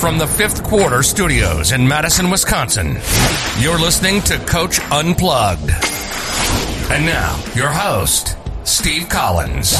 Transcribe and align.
From 0.00 0.18
the 0.18 0.26
fifth 0.26 0.62
quarter 0.62 1.02
studios 1.02 1.72
in 1.72 1.88
Madison, 1.88 2.30
Wisconsin, 2.30 2.98
you're 3.58 3.78
listening 3.78 4.20
to 4.22 4.38
Coach 4.40 4.78
Unplugged. 4.92 5.70
And 6.90 7.06
now, 7.06 7.42
your 7.54 7.70
host, 7.70 8.36
Steve 8.64 9.08
Collins. 9.08 9.74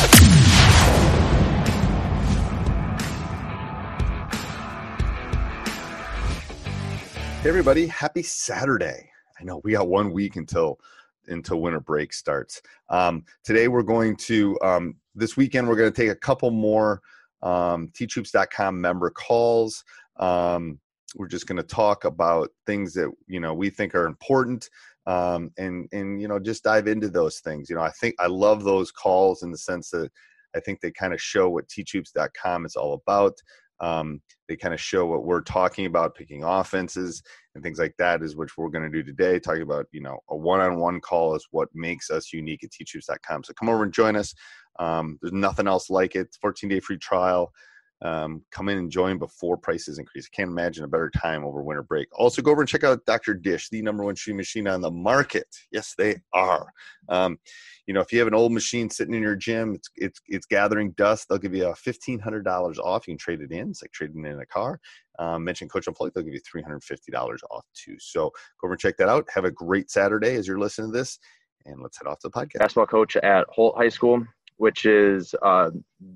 Hey 7.43 7.49
everybody, 7.51 7.87
happy 7.87 8.23
Saturday. 8.23 9.11
I 9.39 9.45
know 9.45 9.61
we 9.65 9.73
got 9.73 9.87
one 9.87 10.13
week 10.13 10.37
until 10.37 10.81
until 11.29 11.61
winter 11.61 11.81
break 11.81 12.15
starts. 12.15 12.63
Um, 12.89 13.25
today 13.45 13.69
we're 13.69 13.83
going 13.83 14.17
to 14.17 14.59
um, 14.63 14.97
this 15.15 15.37
weekend 15.37 15.69
we're 15.69 15.77
going 15.77 15.93
to 15.93 16.03
take 16.03 16.11
a 16.11 16.17
couple 16.17 16.51
more 16.51 17.03
um, 17.43 17.89
teachhoops.com 17.89 18.81
member 18.81 19.11
calls. 19.11 19.85
Um, 20.19 20.81
we're 21.15 21.29
just 21.29 21.47
going 21.47 21.57
to 21.57 21.63
talk 21.63 22.05
about 22.05 22.51
things 22.67 22.93
that 22.95 23.11
you 23.27 23.41
know 23.41 23.55
we 23.55 23.71
think 23.71 23.95
are 23.95 24.07
important 24.07 24.69
um, 25.07 25.51
and 25.57 25.89
and 25.93 26.21
you 26.21 26.29
know 26.29 26.39
just 26.39 26.65
dive 26.65 26.89
into 26.89 27.09
those 27.09 27.39
things. 27.41 27.71
You 27.71 27.77
know, 27.77 27.83
I 27.83 27.91
think 27.91 28.15
I 28.19 28.27
love 28.27 28.65
those 28.65 28.91
calls 28.91 29.43
in 29.43 29.51
the 29.51 29.59
sense 29.59 29.91
that 29.91 30.11
I 30.55 30.61
think 30.61 30.81
they 30.81 30.91
kind 30.91 31.15
of 31.15 31.21
show 31.21 31.49
what 31.49 31.69
teachhoops.com 31.69 32.67
is 32.67 32.77
all 32.77 32.95
about. 32.95 33.35
Um, 33.79 34.23
they 34.49 34.57
kind 34.57 34.73
of 34.73 34.81
show 34.81 35.05
what 35.05 35.25
we're 35.25 35.43
talking 35.43 35.85
about, 35.85 36.15
picking 36.15 36.43
offenses 36.43 37.23
and 37.55 37.63
things 37.63 37.79
like 37.79 37.95
that, 37.99 38.23
is 38.23 38.35
which 38.35 38.57
we're 38.57 38.71
going 38.71 38.91
to 38.91 39.03
do 39.03 39.03
today. 39.03 39.39
Talking 39.39 39.63
about 39.63 39.87
you 39.93 40.01
know 40.01 40.19
a 40.29 40.37
one-on-one 40.37 41.01
call 41.01 41.35
is 41.37 41.47
what 41.51 41.69
makes 41.75 42.11
us 42.11 42.33
unique 42.33 42.65
at 42.65 42.71
teachhoops.com. 42.71 43.45
So 43.45 43.53
come 43.53 43.69
over 43.69 43.85
and 43.85 43.93
join 43.93 44.17
us. 44.17 44.35
Um, 44.79 45.19
there's 45.23 45.33
nothing 45.33 45.69
else 45.69 45.89
like 45.89 46.17
it. 46.17 46.37
14-day 46.45 46.81
free 46.81 46.99
trial. 46.99 47.53
Um, 48.03 48.45
come 48.51 48.69
in 48.69 48.77
and 48.77 48.91
join 48.91 49.19
before 49.19 49.57
prices 49.57 49.99
increase. 49.99 50.29
I 50.31 50.37
can't 50.37 50.51
imagine 50.51 50.85
a 50.85 50.89
better 50.89 51.11
time 51.11 51.45
over 51.45 51.63
winter 51.63 51.83
break. 51.83 52.09
Also, 52.13 52.43
go 52.43 52.51
over 52.51 52.61
and 52.61 52.69
check 52.69 52.85
out 52.85 53.05
Dr. 53.07 53.33
Dish, 53.33 53.71
the 53.71 53.81
number 53.81 54.05
one 54.05 54.15
shoe 54.15 54.35
machine 54.35 54.69
on 54.69 54.83
the 54.83 54.91
market. 54.91 55.47
Yes, 55.73 55.95
they 55.97 56.17
are. 56.35 56.69
Um, 57.09 57.39
you 57.87 57.95
know, 57.95 58.01
if 58.01 58.13
you 58.13 58.19
have 58.19 58.29
an 58.29 58.35
old 58.35 58.53
machine 58.53 58.91
sitting 58.91 59.15
in 59.15 59.23
your 59.23 59.37
gym, 59.37 59.75
it's 59.75 59.89
it's 59.97 60.21
it's 60.27 60.47
gathering 60.47 60.91
dust. 60.93 61.29
They'll 61.29 61.39
give 61.39 61.55
you 61.55 61.69
a 61.69 61.75
fifteen 61.75 62.19
hundred 62.19 62.45
dollars 62.45 62.79
off. 62.79 63.09
You 63.09 63.15
can 63.15 63.19
trade 63.19 63.41
it 63.41 63.53
in. 63.53 63.71
It's 63.71 63.83
like 63.83 63.93
trading 63.93 64.27
in 64.27 64.41
a 64.41 64.47
car. 64.47 64.79
Um, 65.19 65.45
mention 65.45 65.69
Coach 65.69 65.87
Unplugged, 65.87 66.15
they'll 66.15 66.25
give 66.25 66.35
you 66.35 66.41
three 66.41 66.63
hundred 66.63 66.85
fifty 66.85 67.11
dollars 67.11 67.41
off 67.51 67.65
too. 67.75 67.97
So 67.99 68.31
go 68.61 68.67
over 68.67 68.75
and 68.75 68.81
check 68.81 68.99
that 68.99 69.09
out. 69.09 69.27
Have 69.33 69.47
a 69.47 69.51
great 69.51 69.91
Saturday 69.91 70.35
as 70.35 70.47
you're 70.47 70.59
listening 70.59 70.93
to 70.93 70.99
this, 70.99 71.19
and 71.65 71.81
let's 71.81 71.97
head 71.97 72.09
off 72.09 72.19
to 72.21 72.29
the 72.29 72.33
podcast. 72.33 72.59
basketball 72.59 72.87
coach 72.87 73.17
at 73.17 73.47
Holt 73.49 73.77
High 73.79 73.89
School, 73.89 74.23
which 74.59 74.85
is 74.85 75.35
uh, 75.43 75.71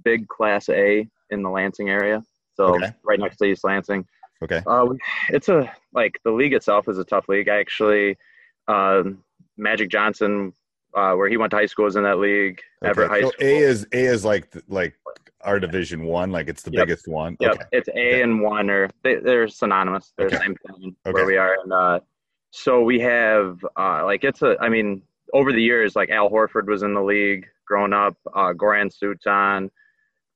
big 0.04 0.28
Class 0.28 0.68
A 0.68 1.08
in 1.30 1.42
the 1.42 1.50
Lansing 1.50 1.88
area. 1.88 2.22
So 2.54 2.74
Okay. 2.74 2.92
right 3.04 3.18
next 3.18 3.36
to 3.38 3.44
East 3.44 3.64
Lansing. 3.64 4.06
Okay. 4.42 4.62
Uh, 4.66 4.88
it's 5.30 5.48
a 5.48 5.72
like 5.92 6.18
the 6.24 6.30
league 6.30 6.52
itself 6.54 6.88
is 6.88 6.98
a 6.98 7.04
tough 7.04 7.28
league. 7.28 7.48
I 7.48 7.58
actually, 7.60 8.16
um, 8.68 9.22
Magic 9.56 9.90
Johnson, 9.90 10.52
uh, 10.94 11.14
where 11.14 11.28
he 11.28 11.36
went 11.36 11.50
to 11.50 11.56
high 11.56 11.66
school, 11.66 11.86
is 11.86 11.96
in 11.96 12.04
that 12.04 12.18
league. 12.18 12.60
Everett 12.84 13.10
High 13.10 13.20
So 13.22 13.30
School. 13.30 13.46
A 13.46 13.58
is 13.58 13.86
A 13.92 14.04
is 14.04 14.24
like 14.24 14.54
like 14.68 14.94
our 15.42 15.58
division 15.60 16.04
one, 16.04 16.30
like 16.30 16.48
it's 16.48 16.62
the 16.62 16.70
Yep. 16.70 16.86
biggest 16.86 17.08
one. 17.08 17.36
Yep, 17.40 17.52
Okay. 17.52 17.64
it's 17.72 17.88
A 17.94 18.22
and 18.22 18.40
one, 18.42 18.70
or 18.70 18.88
they, 19.02 19.16
they're 19.16 19.48
synonymous. 19.48 20.12
They're 20.16 20.30
the 20.30 20.36
same 20.36 20.56
thing 20.66 20.96
Okay. 21.06 21.12
where 21.12 21.26
we 21.26 21.36
are. 21.36 21.56
And 21.62 21.72
uh, 21.72 22.00
so 22.50 22.82
we 22.82 22.98
have, 23.00 23.58
uh, 23.76 24.04
like, 24.04 24.24
it's 24.24 24.42
a. 24.42 24.56
I 24.60 24.68
mean, 24.68 25.02
over 25.32 25.52
the 25.52 25.62
years, 25.62 25.94
like 25.96 26.10
Al 26.10 26.30
Horford 26.30 26.66
was 26.66 26.82
in 26.82 26.94
the 26.94 27.02
league 27.02 27.46
growing 27.66 27.92
up. 27.92 28.16
Uh, 28.34 28.52
Goran 28.52 28.90
Suton, 28.92 29.70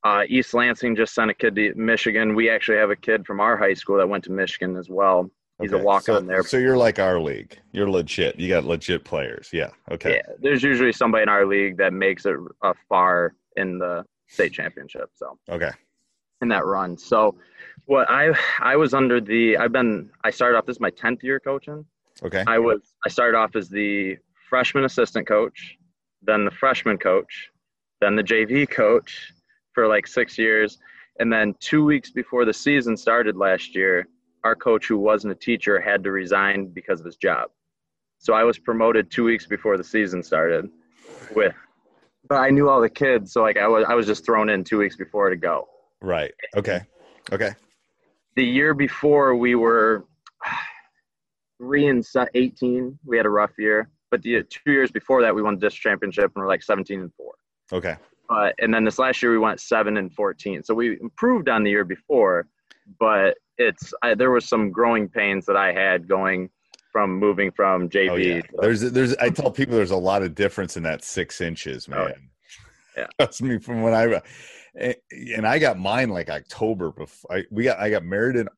uh, 0.04 0.22
East 0.28 0.52
Lansing 0.54 0.94
just 0.94 1.14
sent 1.14 1.30
a 1.30 1.34
kid 1.34 1.54
to 1.56 1.74
Michigan. 1.74 2.34
We 2.34 2.50
actually 2.50 2.78
have 2.78 2.90
a 2.90 2.96
kid 2.96 3.26
from 3.26 3.40
our 3.40 3.56
high 3.56 3.74
school 3.74 3.96
that 3.96 4.08
went 4.08 4.24
to 4.24 4.32
Michigan 4.32 4.76
as 4.76 4.88
well. 4.88 5.30
He's 5.60 5.72
Okay. 5.72 5.80
a 5.80 5.84
walk 5.84 6.02
so, 6.02 6.16
on 6.16 6.26
there. 6.26 6.42
So 6.42 6.58
you're 6.58 6.76
like 6.76 6.98
our 6.98 7.18
league. 7.20 7.58
You're 7.72 7.88
legit. 7.88 8.38
You 8.38 8.48
got 8.48 8.64
legit 8.64 9.04
players. 9.04 9.50
Yeah. 9.52 9.70
Okay. 9.90 10.16
Yeah, 10.16 10.32
there's 10.40 10.62
usually 10.62 10.92
somebody 10.92 11.22
in 11.22 11.28
our 11.28 11.46
league 11.46 11.76
that 11.78 11.92
makes 11.92 12.26
it 12.26 12.36
a 12.62 12.74
far 12.88 13.34
in 13.56 13.78
the 13.78 14.04
state 14.28 14.52
championship. 14.52 15.10
So. 15.14 15.38
Okay. 15.48 15.70
in 16.42 16.48
that 16.48 16.66
run. 16.66 16.98
So 16.98 17.36
what 17.86 18.10
I 18.10 18.34
I 18.60 18.76
was 18.76 18.92
under 18.92 19.20
the 19.20 19.56
I've 19.56 19.72
been 19.72 20.10
I 20.24 20.30
started 20.30 20.58
off 20.58 20.66
this 20.66 20.76
is 20.76 20.80
my 20.80 20.90
10th 20.90 21.22
year 21.22 21.38
coaching. 21.40 21.86
Okay. 22.22 22.42
I 22.46 22.58
was 22.58 22.80
I 23.06 23.08
started 23.08 23.38
off 23.38 23.54
as 23.56 23.68
the 23.68 24.18
freshman 24.50 24.84
assistant 24.84 25.26
coach, 25.26 25.78
then 26.20 26.44
the 26.44 26.50
freshman 26.50 26.98
coach, 26.98 27.48
then 28.00 28.16
the 28.16 28.22
JV 28.22 28.68
coach 28.68 29.32
for 29.74 29.86
like 29.88 30.06
6 30.06 30.38
years 30.38 30.78
and 31.20 31.32
then 31.32 31.54
2 31.60 31.84
weeks 31.84 32.10
before 32.10 32.44
the 32.44 32.52
season 32.52 32.96
started 32.96 33.36
last 33.36 33.74
year, 33.74 34.08
our 34.44 34.54
coach 34.56 34.86
who 34.86 34.98
wasn't 34.98 35.32
a 35.32 35.36
teacher 35.36 35.80
had 35.80 36.02
to 36.04 36.10
resign 36.10 36.66
because 36.68 37.00
of 37.00 37.06
his 37.06 37.16
job. 37.16 37.50
So 38.18 38.32
I 38.34 38.44
was 38.44 38.58
promoted 38.58 39.10
2 39.10 39.24
weeks 39.24 39.46
before 39.46 39.76
the 39.76 39.84
season 39.84 40.22
started 40.22 40.70
with 41.34 41.54
but 42.26 42.36
I 42.36 42.48
knew 42.48 42.70
all 42.70 42.80
the 42.80 42.88
kids, 42.88 43.34
so 43.34 43.42
like 43.42 43.58
I 43.58 43.68
was 43.68 43.84
I 43.86 43.94
was 43.94 44.06
just 44.06 44.24
thrown 44.24 44.48
in 44.48 44.64
2 44.64 44.78
weeks 44.78 44.96
before 44.96 45.28
to 45.28 45.36
go 45.36 45.68
Right. 46.00 46.32
Okay. 46.56 46.80
Okay. 47.32 47.52
the 48.36 48.44
year 48.44 48.74
before 48.74 49.34
we 49.36 49.54
were 49.54 50.04
three 51.58 51.86
and 51.88 52.04
18 52.34 52.98
we 53.04 53.16
had 53.16 53.26
a 53.26 53.30
rough 53.30 53.52
year 53.58 53.88
but 54.10 54.22
the 54.22 54.42
two 54.44 54.72
years 54.72 54.90
before 54.90 55.22
that 55.22 55.34
we 55.34 55.40
won 55.42 55.54
the 55.54 55.60
district 55.60 55.82
championship 55.82 56.32
and 56.34 56.42
we're 56.42 56.48
like 56.48 56.62
17 56.62 57.00
and 57.00 57.12
4 57.14 57.34
Okay. 57.72 57.96
Uh, 58.30 58.50
and 58.58 58.72
then 58.72 58.84
this 58.84 58.98
last 58.98 59.22
year 59.22 59.32
we 59.32 59.38
went 59.38 59.60
7 59.60 59.96
and 59.96 60.12
14 60.14 60.62
so 60.62 60.74
we 60.74 60.98
improved 61.00 61.48
on 61.48 61.62
the 61.64 61.70
year 61.70 61.84
before 61.84 62.46
but 62.98 63.36
it's 63.58 63.92
I, 64.02 64.14
there 64.14 64.30
was 64.30 64.48
some 64.48 64.70
growing 64.70 65.08
pains 65.08 65.46
that 65.46 65.56
i 65.56 65.72
had 65.72 66.08
going 66.08 66.50
from 66.92 67.18
moving 67.18 67.50
from 67.50 67.88
jv 67.88 68.10
Oh 68.10 68.16
yeah. 68.16 68.42
There's 68.60 68.80
there's 68.80 69.16
I 69.16 69.30
tell 69.30 69.50
people 69.50 69.74
there's 69.76 69.90
a 69.90 69.96
lot 69.96 70.22
of 70.22 70.34
difference 70.34 70.76
in 70.76 70.82
that 70.84 71.04
six 71.04 71.40
inches, 71.40 71.88
man. 71.88 71.98
Oh, 72.00 72.08
yeah. 72.96 73.06
Trust 73.18 73.42
me 73.42 73.58
from 73.58 73.82
when 73.82 73.92
I 73.94 74.20
and 75.36 75.46
I 75.46 75.58
got 75.58 75.78
mine 75.78 76.10
like 76.10 76.30
October 76.30 76.92
before 76.92 77.36
I 77.36 77.44
we 77.50 77.64
got 77.64 77.78
I 77.78 77.90
got 77.90 78.04
married 78.04 78.36
in 78.36 78.48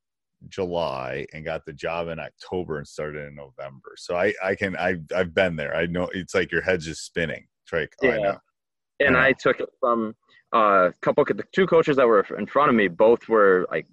July 0.48 1.26
and 1.32 1.44
got 1.44 1.64
the 1.64 1.72
job 1.72 2.08
in 2.08 2.18
October 2.18 2.78
and 2.78 2.86
started 2.86 3.26
in 3.26 3.34
November. 3.34 3.94
So 3.96 4.16
I 4.16 4.34
I 4.44 4.54
can 4.54 4.76
I 4.76 4.96
I've 5.14 5.34
been 5.34 5.56
there. 5.56 5.74
I 5.74 5.86
know 5.86 6.10
it's 6.12 6.34
like 6.34 6.52
your 6.52 6.62
head's 6.62 6.84
just 6.84 7.06
spinning. 7.06 7.46
It's 7.64 7.72
like 7.72 7.92
oh, 8.02 8.08
I 8.10 8.16
Yeah. 8.16 8.22
know. 8.22 8.38
And. 9.00 9.16
I 9.16 9.32
took 9.32 9.60
it 9.60 9.68
from 9.80 10.14
uh, 10.54 10.88
a 10.88 10.92
couple 11.00 11.22
of 11.22 11.36
the 11.36 11.44
two 11.52 11.66
coaches 11.66 11.96
that 11.96 12.06
were 12.06 12.24
in 12.38 12.46
front 12.46 12.70
of 12.70 12.74
me 12.74 12.88
both 12.88 13.28
were 13.28 13.66
like 13.70 13.86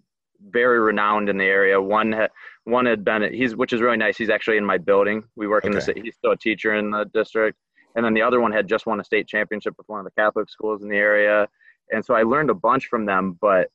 very 0.49 0.79
renowned 0.79 1.29
in 1.29 1.37
the 1.37 1.45
area. 1.45 1.81
One 1.81 2.11
had 2.11 2.31
one 2.65 2.85
had 2.85 3.03
been 3.03 3.33
he's 3.33 3.55
which 3.55 3.73
is 3.73 3.81
really 3.81 3.97
nice. 3.97 4.17
He's 4.17 4.29
actually 4.29 4.57
in 4.57 4.65
my 4.65 4.77
building. 4.77 5.23
We 5.35 5.47
work 5.47 5.65
in 5.65 5.73
the 5.73 5.81
city. 5.81 6.01
He's 6.03 6.15
still 6.15 6.31
a 6.31 6.37
teacher 6.37 6.75
in 6.75 6.91
the 6.91 7.05
district. 7.05 7.57
And 7.95 8.03
then 8.03 8.13
the 8.13 8.21
other 8.21 8.41
one 8.41 8.51
had 8.51 8.67
just 8.67 8.85
won 8.85 8.99
a 8.99 9.03
state 9.03 9.27
championship 9.27 9.75
with 9.77 9.87
one 9.87 9.99
of 9.99 10.05
the 10.05 10.11
Catholic 10.11 10.49
schools 10.49 10.81
in 10.81 10.89
the 10.89 10.97
area. 10.97 11.47
And 11.91 12.03
so 12.03 12.15
I 12.15 12.23
learned 12.23 12.49
a 12.49 12.53
bunch 12.55 12.87
from 12.87 13.05
them, 13.05 13.37
but 13.39 13.69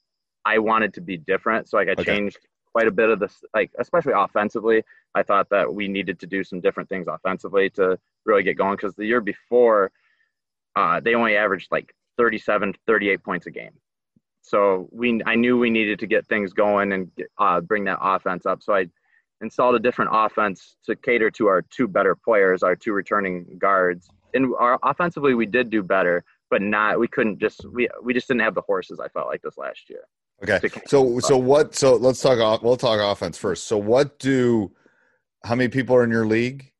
I 0.45 0.59
wanted 0.59 0.93
to 0.95 1.01
be 1.01 1.17
different. 1.19 1.69
So 1.69 1.77
like 1.77 1.89
I 1.89 1.95
Okay. 1.95 2.13
changed 2.13 2.39
quite 2.73 2.89
a 2.89 2.91
bit 2.91 3.11
of 3.11 3.21
this, 3.21 3.43
like 3.55 3.71
especially 3.79 4.13
offensively. 4.17 4.83
I 5.15 5.23
thought 5.23 5.49
that 5.51 5.73
we 5.73 5.89
needed 5.89 6.19
to 6.21 6.27
do 6.27 6.43
some 6.45 6.61
different 6.61 6.89
things 6.89 7.07
offensively 7.09 7.71
to 7.71 7.99
really 8.25 8.43
get 8.43 8.57
going 8.57 8.77
because 8.77 8.95
the 8.95 9.07
year 9.07 9.21
before, 9.21 9.91
uh, 10.79 11.01
they 11.01 11.15
only 11.15 11.37
averaged 11.37 11.69
like 11.73 11.93
37, 12.19 12.73
38 12.87 13.23
points 13.25 13.47
a 13.47 13.51
game. 13.51 13.73
So 14.43 14.89
we, 14.93 15.21
I 15.27 15.35
knew 15.35 15.59
we 15.59 15.71
needed 15.71 15.99
to 15.99 16.07
get 16.07 16.27
things 16.27 16.53
going 16.53 16.93
and 16.93 17.11
uh, 17.39 17.61
bring 17.61 17.85
that 17.85 17.99
offense 18.01 18.47
up. 18.47 18.63
So 18.63 18.75
I 18.75 18.87
installed 19.41 19.75
a 19.75 19.81
different 19.81 20.13
offense 20.15 20.77
to 20.85 20.95
cater 20.95 21.31
to 21.33 21.49
our 21.49 21.63
two 21.63 21.89
better 21.89 22.15
players, 22.15 22.63
our 22.63 22.77
two 22.77 22.93
returning 22.93 23.57
guards. 23.59 24.09
And 24.35 24.55
our 24.59 24.79
offensively, 24.85 25.35
we 25.35 25.47
did 25.47 25.69
do 25.69 25.83
better, 25.83 26.23
but 26.49 26.63
not. 26.63 27.01
We 27.01 27.09
couldn't 27.09 27.41
just 27.41 27.65
we 27.73 27.89
we 28.03 28.15
just 28.15 28.29
didn't 28.29 28.43
have 28.43 28.55
the 28.55 28.63
horses. 28.63 29.01
I 29.01 29.09
felt 29.09 29.27
like 29.27 29.43
this 29.43 29.57
last 29.59 29.89
year. 29.91 30.05
Okay. 30.43 30.61
So 30.87 31.19
so 31.19 31.37
what? 31.39 31.75
So 31.75 31.97
let's 31.97 32.21
talk. 32.21 32.39
off- 32.39 32.63
We'll 32.63 32.77
talk 32.77 33.01
offense 33.01 33.37
first. 33.39 33.67
So 33.67 33.79
what 33.79 34.19
do? 34.19 34.71
How 35.45 35.55
many 35.55 35.69
people 35.69 35.97
are 35.97 36.05
in 36.05 36.11
your 36.11 36.27
league? 36.27 36.71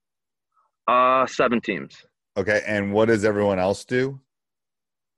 Uh, 0.87 1.27
seven 1.27 1.61
teams. 1.61 2.05
Okay, 2.39 2.63
and 2.67 2.93
what 2.93 3.07
does 3.09 3.25
everyone 3.25 3.59
else 3.59 3.85
do? 3.85 4.21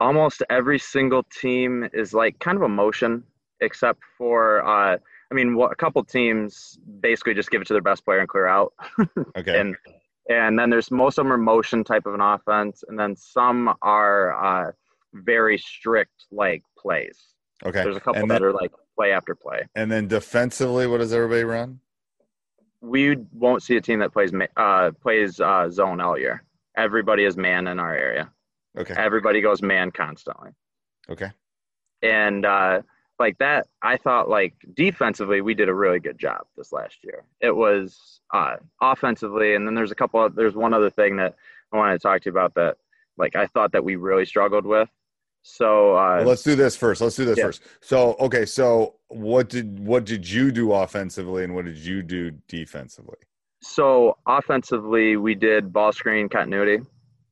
almost 0.01 0.43
every 0.49 0.79
single 0.79 1.23
team 1.25 1.87
is 1.93 2.15
like 2.15 2.39
kind 2.39 2.57
of 2.57 2.63
a 2.63 2.69
motion, 2.69 3.23
except 3.61 4.01
for 4.17 4.65
uh, 4.67 4.97
I 5.31 5.35
mean, 5.35 5.61
a 5.61 5.75
couple 5.75 6.03
teams 6.05 6.79
basically 7.01 7.35
just 7.35 7.51
give 7.51 7.61
it 7.61 7.67
to 7.69 7.75
their 7.75 7.83
best 7.83 8.05
player 8.07 8.19
and 8.21 8.29
clear 8.29 8.47
out, 8.47 8.73
Okay. 9.37 9.61
and 9.61 9.77
and 10.31 10.59
then 10.59 10.71
there's 10.71 10.91
most 10.91 11.19
of 11.19 11.25
them 11.25 11.33
are 11.33 11.37
motion 11.39 11.85
type 11.85 12.07
of 12.07 12.15
an 12.15 12.21
offense, 12.23 12.83
and 12.89 12.99
then 12.99 13.15
some 13.15 13.75
are 13.83 14.33
uh, 14.69 14.73
very 15.13 15.59
strict 15.59 16.25
like 16.33 16.63
plays. 16.79 17.19
okay. 17.67 17.83
There's 17.85 17.97
a 17.97 18.01
couple 18.01 18.23
and 18.23 18.31
that 18.31 18.41
then, 18.41 18.45
are 18.45 18.53
like 18.55 18.73
play 18.97 19.13
after 19.13 19.35
play. 19.35 19.69
and 19.75 19.93
then 19.93 20.09
defensively, 20.09 20.87
what 20.87 20.99
does 20.99 21.13
everybody 21.13 21.45
run? 21.45 21.81
We 22.81 23.17
won't 23.35 23.63
see 23.63 23.77
a 23.77 23.81
team 23.83 23.99
that 23.99 24.13
plays 24.15 24.33
uh, 24.57 24.93
plays 25.03 25.39
uh, 25.41 25.69
zone 25.69 26.01
all 26.01 26.19
year. 26.19 26.43
Everybody 26.77 27.25
is 27.25 27.37
man 27.37 27.67
in 27.67 27.79
our 27.79 27.95
area. 27.95 28.31
Okay. 28.79 28.95
Everybody 28.97 29.41
goes 29.41 29.63
man 29.63 29.91
constantly. 29.91 30.51
Okay. 31.09 31.31
and 32.03 32.47
uh, 32.47 32.81
like 33.19 33.37
that 33.39 33.67
i 33.83 33.97
thought 33.97 34.29
like 34.29 34.55
defensively 34.75 35.41
we 35.41 35.55
did 35.55 35.69
a 35.69 35.75
really 35.75 35.99
good 36.01 36.19
job 36.19 36.43
this 36.57 36.73
last 36.73 36.97
year 37.03 37.25
it 37.41 37.55
was 37.55 38.21
uh, 38.33 38.57
offensively 38.81 39.55
and 39.55 39.67
then 39.67 39.75
there's 39.75 39.91
a 39.91 39.95
couple 39.95 40.25
of, 40.25 40.35
there's 40.35 40.55
one 40.55 40.73
other 40.73 40.89
thing 40.91 41.17
that 41.17 41.35
i 41.73 41.77
wanted 41.77 41.93
to 41.95 41.99
talk 41.99 42.21
to 42.23 42.27
you 42.27 42.33
about 42.33 42.55
that 42.55 42.77
like 43.19 43.35
i 43.37 43.47
thought 43.47 43.73
that 43.73 43.85
we 43.85 43.97
really 43.97 44.25
struggled 44.25 44.65
with 44.65 44.89
so 45.43 45.97
uh, 45.97 46.17
Well, 46.19 46.27
let's 46.27 46.43
do 46.43 46.55
this 46.55 46.77
first. 46.77 47.01
Let's 47.01 47.17
do 47.17 47.25
this 47.25 47.39
Yeah. 47.39 47.47
first. 47.47 47.63
So, 47.81 48.15
okay, 48.21 48.45
so 48.45 48.97
what 49.09 49.49
did 49.49 49.81
what 49.81 50.05
did 50.05 50.29
you 50.29 50.53
do 50.53 50.71
offensively, 50.75 51.45
and 51.45 51.55
what 51.55 51.65
did 51.65 51.79
you 51.79 52.03
do 52.03 52.31
defensively? 52.47 53.17
So 53.63 54.17
offensively 54.27 55.17
we 55.17 55.35
did 55.35 55.73
ball 55.73 55.93
screen 55.93 56.29
continuity 56.29 56.83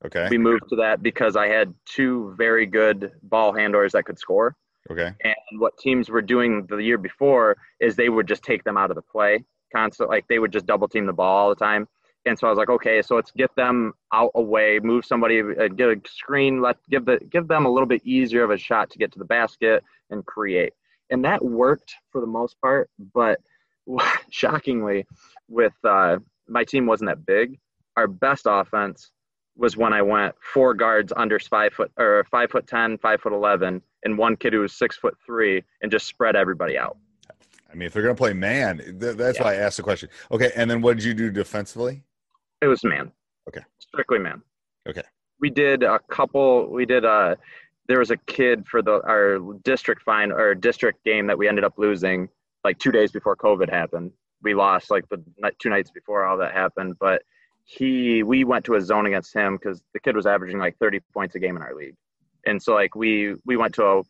Okay. 0.05 0.29
we 0.31 0.39
moved 0.39 0.69
to 0.69 0.77
that 0.77 1.03
because 1.03 1.35
i 1.35 1.49
had 1.49 1.75
two 1.85 2.33
very 2.39 2.67
good 2.67 3.11
ball 3.25 3.53
handlers 3.53 3.93
that 3.93 4.05
could 4.05 4.19
score 4.19 4.57
Okay. 4.91 5.13
And 5.23 5.61
what 5.61 5.77
teams 5.79 6.09
were 6.09 6.23
doing 6.23 6.67
the 6.69 6.79
year 6.79 6.99
before 6.99 7.57
is 7.81 7.95
they 7.95 8.09
would 8.09 8.27
just 8.27 8.43
take 8.43 8.65
them 8.65 8.77
out 8.77 8.91
of 8.91 8.97
the 8.97 9.03
play 9.03 9.45
constant, 9.75 10.09
like 10.09 10.27
they 10.29 10.39
would 10.39 10.53
just 10.53 10.67
double 10.67 10.89
team 10.89 11.07
the 11.07 11.13
ball 11.13 11.37
all 11.37 11.49
the 11.51 11.55
time. 11.55 11.87
And 12.25 12.39
so 12.39 12.47
I 12.47 12.51
was 12.51 12.59
like, 12.59 12.71
okay, 12.71 13.01
so 13.03 13.15
let's 13.15 13.31
get 13.31 13.55
them 13.55 13.93
out 14.13 14.33
away, 14.35 14.81
move 14.83 15.05
somebody, 15.05 15.41
uh, 15.41 15.69
get 15.69 15.89
a 15.89 16.01
screen, 16.07 16.61
let 16.61 16.77
give 16.91 17.05
the 17.05 17.19
give 17.31 17.49
them 17.49 17.65
a 17.65 17.71
little 17.71 17.87
bit 17.87 18.03
easier 18.05 18.43
of 18.45 18.51
a 18.51 18.59
shot 18.59 18.91
to 18.91 18.99
get 18.99 19.13
to 19.13 19.19
the 19.19 19.25
basket 19.25 19.85
and 20.11 20.25
create. 20.27 20.73
And 21.11 21.25
that 21.25 21.45
worked 21.45 21.95
for 22.11 22.21
the 22.21 22.27
most 22.27 22.61
part, 22.61 22.91
but 23.15 23.41
shockingly, 24.31 25.07
with 25.49 25.75
uh, 25.85 26.19
my 26.49 26.65
team 26.65 26.87
wasn't 26.87 27.11
that 27.11 27.25
big. 27.27 27.59
Our 27.97 28.07
best 28.07 28.47
offense 28.49 29.11
was 29.57 29.77
when 29.77 29.93
I 29.93 30.03
went 30.03 30.35
four 30.41 30.73
guards 30.75 31.13
under 31.17 31.39
five 31.39 31.73
foot 31.73 31.91
or 31.99 32.25
five 32.31 32.51
foot 32.51 32.67
ten, 32.67 32.99
five 32.99 33.21
foot 33.21 33.33
eleven, 33.33 33.83
and 34.05 34.17
one 34.17 34.37
kid 34.37 34.53
who 34.53 34.61
was 34.61 34.73
six 34.73 34.97
foot 34.97 35.17
three, 35.25 35.63
and 35.83 35.91
just 35.91 36.07
spread 36.07 36.37
everybody 36.37 36.79
out. 36.79 36.97
I 37.71 37.75
mean, 37.75 37.87
if 37.87 37.93
they're 37.93 38.03
gonna 38.03 38.15
play 38.15 38.33
man, 38.33 38.79
th- 38.79 39.17
that's 39.17 39.39
why 39.41 39.55
I 39.55 39.57
asked 39.57 39.77
the 39.77 39.83
question. 39.83 40.09
Okay, 40.31 40.53
and 40.57 40.71
then 40.71 40.81
what 40.81 40.97
did 40.97 41.05
you 41.05 41.15
do 41.15 41.31
defensively? 41.31 42.03
It 42.63 42.67
was 42.67 42.83
man. 42.85 43.13
Okay. 43.49 43.61
Strictly 43.79 44.19
man. 44.19 44.43
Okay. 44.89 45.03
We 45.41 45.51
did 45.51 45.83
a 45.83 45.99
couple. 46.11 46.71
We 46.71 46.87
did 46.87 47.05
a. 47.05 47.37
There 47.89 47.99
was 47.99 48.11
a 48.11 48.17
kid 48.17 48.67
for 48.67 48.83
the 48.83 49.01
our 49.07 49.39
district 49.65 50.03
fine 50.03 50.31
or 50.31 50.55
district 50.55 51.05
game 51.05 51.27
that 51.27 51.39
we 51.39 51.49
ended 51.49 51.65
up 51.65 51.75
losing 51.79 52.29
like 52.65 52.79
two 52.79 52.93
days 52.93 53.13
before 53.13 53.37
COVID 53.37 53.71
happened. 53.71 54.13
We 54.43 54.55
lost 54.55 54.91
like 54.91 55.09
the 55.09 55.23
two 55.59 55.69
nights 55.69 55.91
before 55.91 56.25
all 56.25 56.39
that 56.39 56.53
happened, 56.53 56.97
but 56.99 57.23
he 57.65 58.23
we 58.23 58.45
went 58.45 58.65
to 58.67 58.75
a 58.75 58.81
zone 58.81 59.07
against 59.07 59.35
him 59.35 59.57
because 59.57 59.83
the 59.93 60.01
kid 60.01 60.17
was 60.17 60.27
averaging 60.27 60.59
like 60.59 60.79
30 60.79 61.01
points 61.13 61.35
a 61.35 61.39
game 61.39 61.57
in 61.57 61.63
our 61.63 61.75
league, 61.75 61.97
and 62.47 62.63
so 62.63 62.75
like 62.75 62.95
we 62.95 63.35
we 63.45 63.57
went 63.57 63.75
to 63.75 63.85
a 63.85 64.03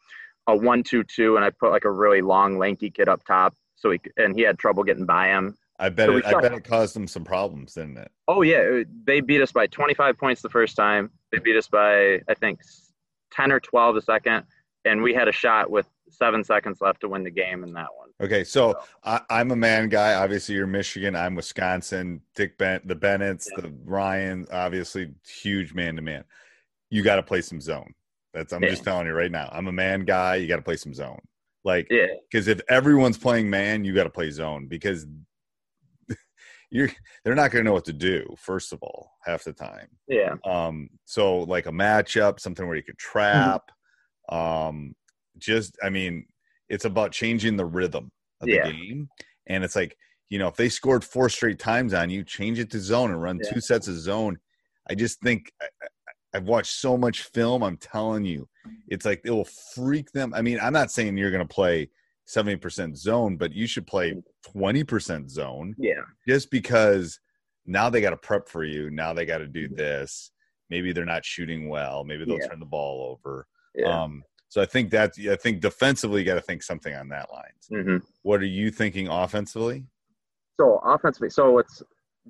a 0.46 0.56
one 0.56 0.82
two 0.82 1.02
two, 1.04 1.36
and 1.36 1.44
I 1.44 1.50
put 1.50 1.70
like 1.70 1.84
a 1.84 1.90
really 1.90 2.22
long 2.22 2.58
lanky 2.58 2.90
kid 2.90 3.08
up 3.08 3.24
top, 3.24 3.54
so 3.76 3.90
he 3.90 4.00
and 4.16 4.36
he 4.36 4.42
had 4.42 4.58
trouble 4.58 4.84
getting 4.84 5.06
by 5.06 5.28
him, 5.28 5.56
I 5.78 5.88
bet 5.90 6.08
So 6.08 6.16
it, 6.16 6.24
I 6.26 6.40
bet 6.40 6.52
it 6.52 6.64
caused 6.64 6.94
them 6.94 7.06
some 7.06 7.24
problems, 7.24 7.74
didn't 7.74 7.98
it? 7.98 8.10
Oh 8.26 8.42
yeah, 8.42 8.82
they 9.04 9.20
beat 9.20 9.40
us 9.40 9.52
by 9.52 9.66
25 9.66 10.18
points 10.18 10.42
the 10.42 10.48
first 10.48 10.76
time. 10.76 11.10
They 11.30 11.38
beat 11.38 11.56
us 11.56 11.68
by 11.68 12.20
I 12.28 12.34
think 12.34 12.60
10 13.32 13.52
or 13.52 13.60
12 13.60 13.94
the 13.94 14.02
second, 14.02 14.44
and 14.84 15.02
we 15.02 15.14
had 15.14 15.28
a 15.28 15.32
shot 15.32 15.70
with 15.70 15.86
seven 16.10 16.42
seconds 16.42 16.80
left 16.80 17.02
to 17.02 17.08
win 17.08 17.22
the 17.22 17.30
game 17.30 17.62
in 17.62 17.72
that 17.74 17.94
one. 17.96 17.97
Okay, 18.20 18.43
so 18.43 18.81
I, 19.05 19.20
I'm 19.31 19.53
a 19.53 19.56
man 19.56 19.88
guy. 19.88 20.15
Obviously, 20.15 20.56
you're 20.56 20.67
Michigan. 20.67 21.15
I'm 21.15 21.37
Wisconsin. 21.37 22.20
Dick 22.35 22.59
Bennett, 22.59 22.88
the 22.88 22.94
Bennetts, 22.97 23.47
the 23.47 23.73
Ryan, 23.85 24.47
obviously 24.53 25.12
huge 25.25 25.73
man 25.73 25.94
to 25.97 26.03
man. 26.03 26.25
You 26.91 27.03
got 27.03 27.17
to 27.17 27.23
play 27.23 27.43
some 27.43 27.61
zone. 27.61 27.94
That's 28.35 28.53
I'm 28.53 28.62
Yeah. 28.62 28.70
just 28.70 28.82
telling 28.85 29.06
you 29.06 29.12
right 29.12 29.31
now. 29.31 29.49
I'm 29.53 29.69
a 29.69 29.73
man 29.73 30.05
guy. 30.05 30.37
You 30.37 30.49
got 30.49 30.56
to 30.56 30.62
play 30.62 30.76
some 30.76 30.93
zone. 30.94 31.20
Like 31.65 31.87
Yeah, 31.91 32.06
because 32.31 32.49
if 32.49 32.60
everyone's 32.69 33.19
playing 33.19 33.48
man, 33.48 33.84
you 33.84 33.94
got 33.94 34.05
to 34.05 34.10
play 34.10 34.31
zone 34.31 34.67
because 34.67 35.06
you're 36.70 36.89
they're 37.25 37.34
not 37.37 37.51
going 37.53 37.65
to 37.65 37.69
know 37.69 37.75
what 37.75 37.84
to 37.84 37.93
do. 37.93 38.34
First 38.37 38.72
of 38.72 38.82
all, 38.82 39.13
half 39.25 39.44
the 39.44 39.53
time. 39.53 39.89
yeah, 40.08 40.34
Um, 40.44 40.91
so 41.05 41.41
like 41.41 41.67
a 41.67 41.70
matchup, 41.72 42.41
something 42.41 42.67
where 42.67 42.77
you 42.77 42.82
could 42.82 42.98
trap. 42.98 43.70
Um, 44.29 44.94
just 45.39 45.77
I 45.82 45.91
mean, 45.91 46.27
it's 46.69 46.84
about 46.84 47.13
changing 47.13 47.56
the 47.56 47.65
rhythm 47.65 48.10
of 48.41 48.48
Yeah. 48.48 48.67
the 48.67 48.72
game. 48.72 49.08
And 49.46 49.65
it's 49.65 49.77
like, 49.77 49.96
you 50.29 50.39
know, 50.39 50.48
if 50.48 50.56
they 50.56 50.69
scored 50.69 51.05
four 51.05 51.29
straight 51.29 51.58
times 51.58 51.94
on 51.94 52.10
you, 52.10 52.22
change 52.25 52.58
it 52.58 52.70
to 52.72 52.81
zone 52.81 53.10
and 53.10 53.22
run 53.22 53.41
Yeah. 53.43 53.51
two 53.53 53.60
sets 53.60 53.89
of 53.89 53.96
zone. 53.98 54.39
I 54.91 54.94
just 54.94 55.20
think 55.20 55.53
I, 55.60 55.67
I've 56.34 56.44
watched 56.44 56.72
so 56.72 56.96
much 56.98 57.22
film. 57.22 57.63
I'm 57.63 57.79
telling 57.79 58.25
you, 58.25 58.48
it's 58.89 59.06
like 59.06 59.22
it 59.25 59.31
will 59.31 59.48
freak 59.75 60.10
them. 60.13 60.34
I 60.34 60.43
mean, 60.43 60.58
I'm 60.60 60.75
not 60.75 60.91
saying 60.91 61.17
you're 61.17 61.31
going 61.31 61.46
to 61.46 61.55
play 61.55 61.89
70% 62.27 62.94
zone, 62.96 63.39
but 63.39 63.55
you 63.55 63.67
should 63.67 63.87
play 63.87 64.15
20% 64.55 65.31
zone 65.31 65.75
yeah, 65.79 66.03
just 66.27 66.51
because 66.51 67.19
now 67.65 67.89
they 67.89 68.03
got 68.03 68.10
to 68.10 68.17
prep 68.19 68.48
for 68.48 68.65
you. 68.65 68.91
Now 68.91 69.15
they 69.15 69.25
got 69.25 69.39
to 69.39 69.46
do 69.46 69.69
this. 69.69 70.31
Maybe 70.69 70.93
they're 70.93 71.06
not 71.06 71.25
shooting 71.25 71.69
well. 71.70 72.05
Maybe 72.05 72.27
they'll 72.27 72.39
Yeah. 72.39 72.48
turn 72.48 72.60
the 72.60 72.67
ball 72.67 73.17
over. 73.19 73.46
yeah. 73.75 74.03
Um, 74.03 74.22
so 74.48 74.62
I 74.62 74.67
think 74.67 74.90
that 74.90 75.12
I 75.31 75.36
think 75.36 75.60
defensively, 75.60 76.20
you 76.20 76.26
got 76.26 76.34
to 76.34 76.40
think 76.40 76.62
something 76.62 76.94
on 76.94 77.08
that 77.10 77.28
lines. 77.32 77.69
hmm 77.84 77.96
What 78.22 78.40
are 78.40 78.46
you 78.46 78.70
thinking 78.70 79.08
offensively? 79.08 79.84
So 80.60 80.81
offensively, 80.84 81.31
so 81.31 81.52
what's 81.52 81.82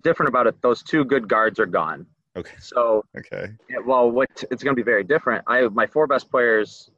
different 0.02 0.28
about 0.28 0.46
it? 0.46 0.60
Those 0.62 0.82
two 0.82 1.04
good 1.04 1.28
guards 1.28 1.58
are 1.58 1.66
gone. 1.66 2.06
Okay. 2.36 2.56
So 2.60 3.04
Okay. 3.16 3.52
Yeah, 3.70 3.78
well, 3.86 4.10
what 4.10 4.28
it's 4.50 4.62
going 4.62 4.74
to 4.76 4.80
be 4.80 4.84
very 4.84 5.04
different. 5.04 5.44
I 5.46 5.62
my 5.68 5.86
four 5.86 6.06
best 6.06 6.30
players 6.30 6.90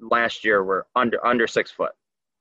last 0.00 0.44
year 0.44 0.62
were 0.64 0.86
under 0.94 1.24
under 1.26 1.46
six 1.46 1.70
foot. 1.70 1.92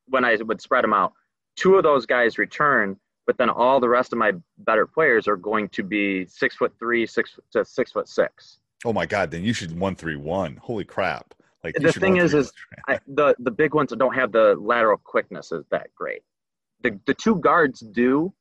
When 0.08 0.24
I 0.24 0.36
would 0.36 0.62
spread 0.62 0.84
them 0.84 0.94
out, 0.94 1.14
two 1.56 1.76
of 1.76 1.84
those 1.84 2.06
guys 2.06 2.38
return, 2.38 2.96
but 3.26 3.38
then 3.38 3.50
all 3.50 3.80
the 3.80 3.90
rest 3.90 4.14
of 4.14 4.20
my 4.20 4.34
better 4.60 4.86
players 4.86 5.28
are 5.28 5.36
going 5.38 5.68
to 5.70 5.84
be 5.84 6.26
six 6.28 6.56
foot 6.56 6.74
three, 6.80 7.06
six 7.06 7.40
to 7.52 7.66
six 7.66 7.92
foot 7.92 8.08
six. 8.08 8.60
Oh 8.86 8.94
my 8.94 9.06
God! 9.06 9.32
Then 9.32 9.44
you 9.44 9.52
should 9.54 9.78
one 9.78 9.96
three 9.96 10.16
one. 10.16 10.58
Holy 10.58 10.86
crap! 10.86 11.34
Like 11.66 11.76
The 11.76 11.92
thing 11.94 12.18
is, 12.18 12.34
is 12.34 12.52
I, 12.88 13.00
the 13.08 13.36
the 13.40 13.52
big 13.52 13.74
ones 13.74 13.92
don't 13.98 14.14
have 14.16 14.32
the 14.32 14.56
lateral 14.60 14.98
quickness 14.98 15.52
is 15.52 15.66
that 15.72 15.88
great. 15.96 16.22
The 16.84 17.00
the 17.08 17.14
two 17.14 17.38
guards 17.38 17.80
do, 17.80 18.32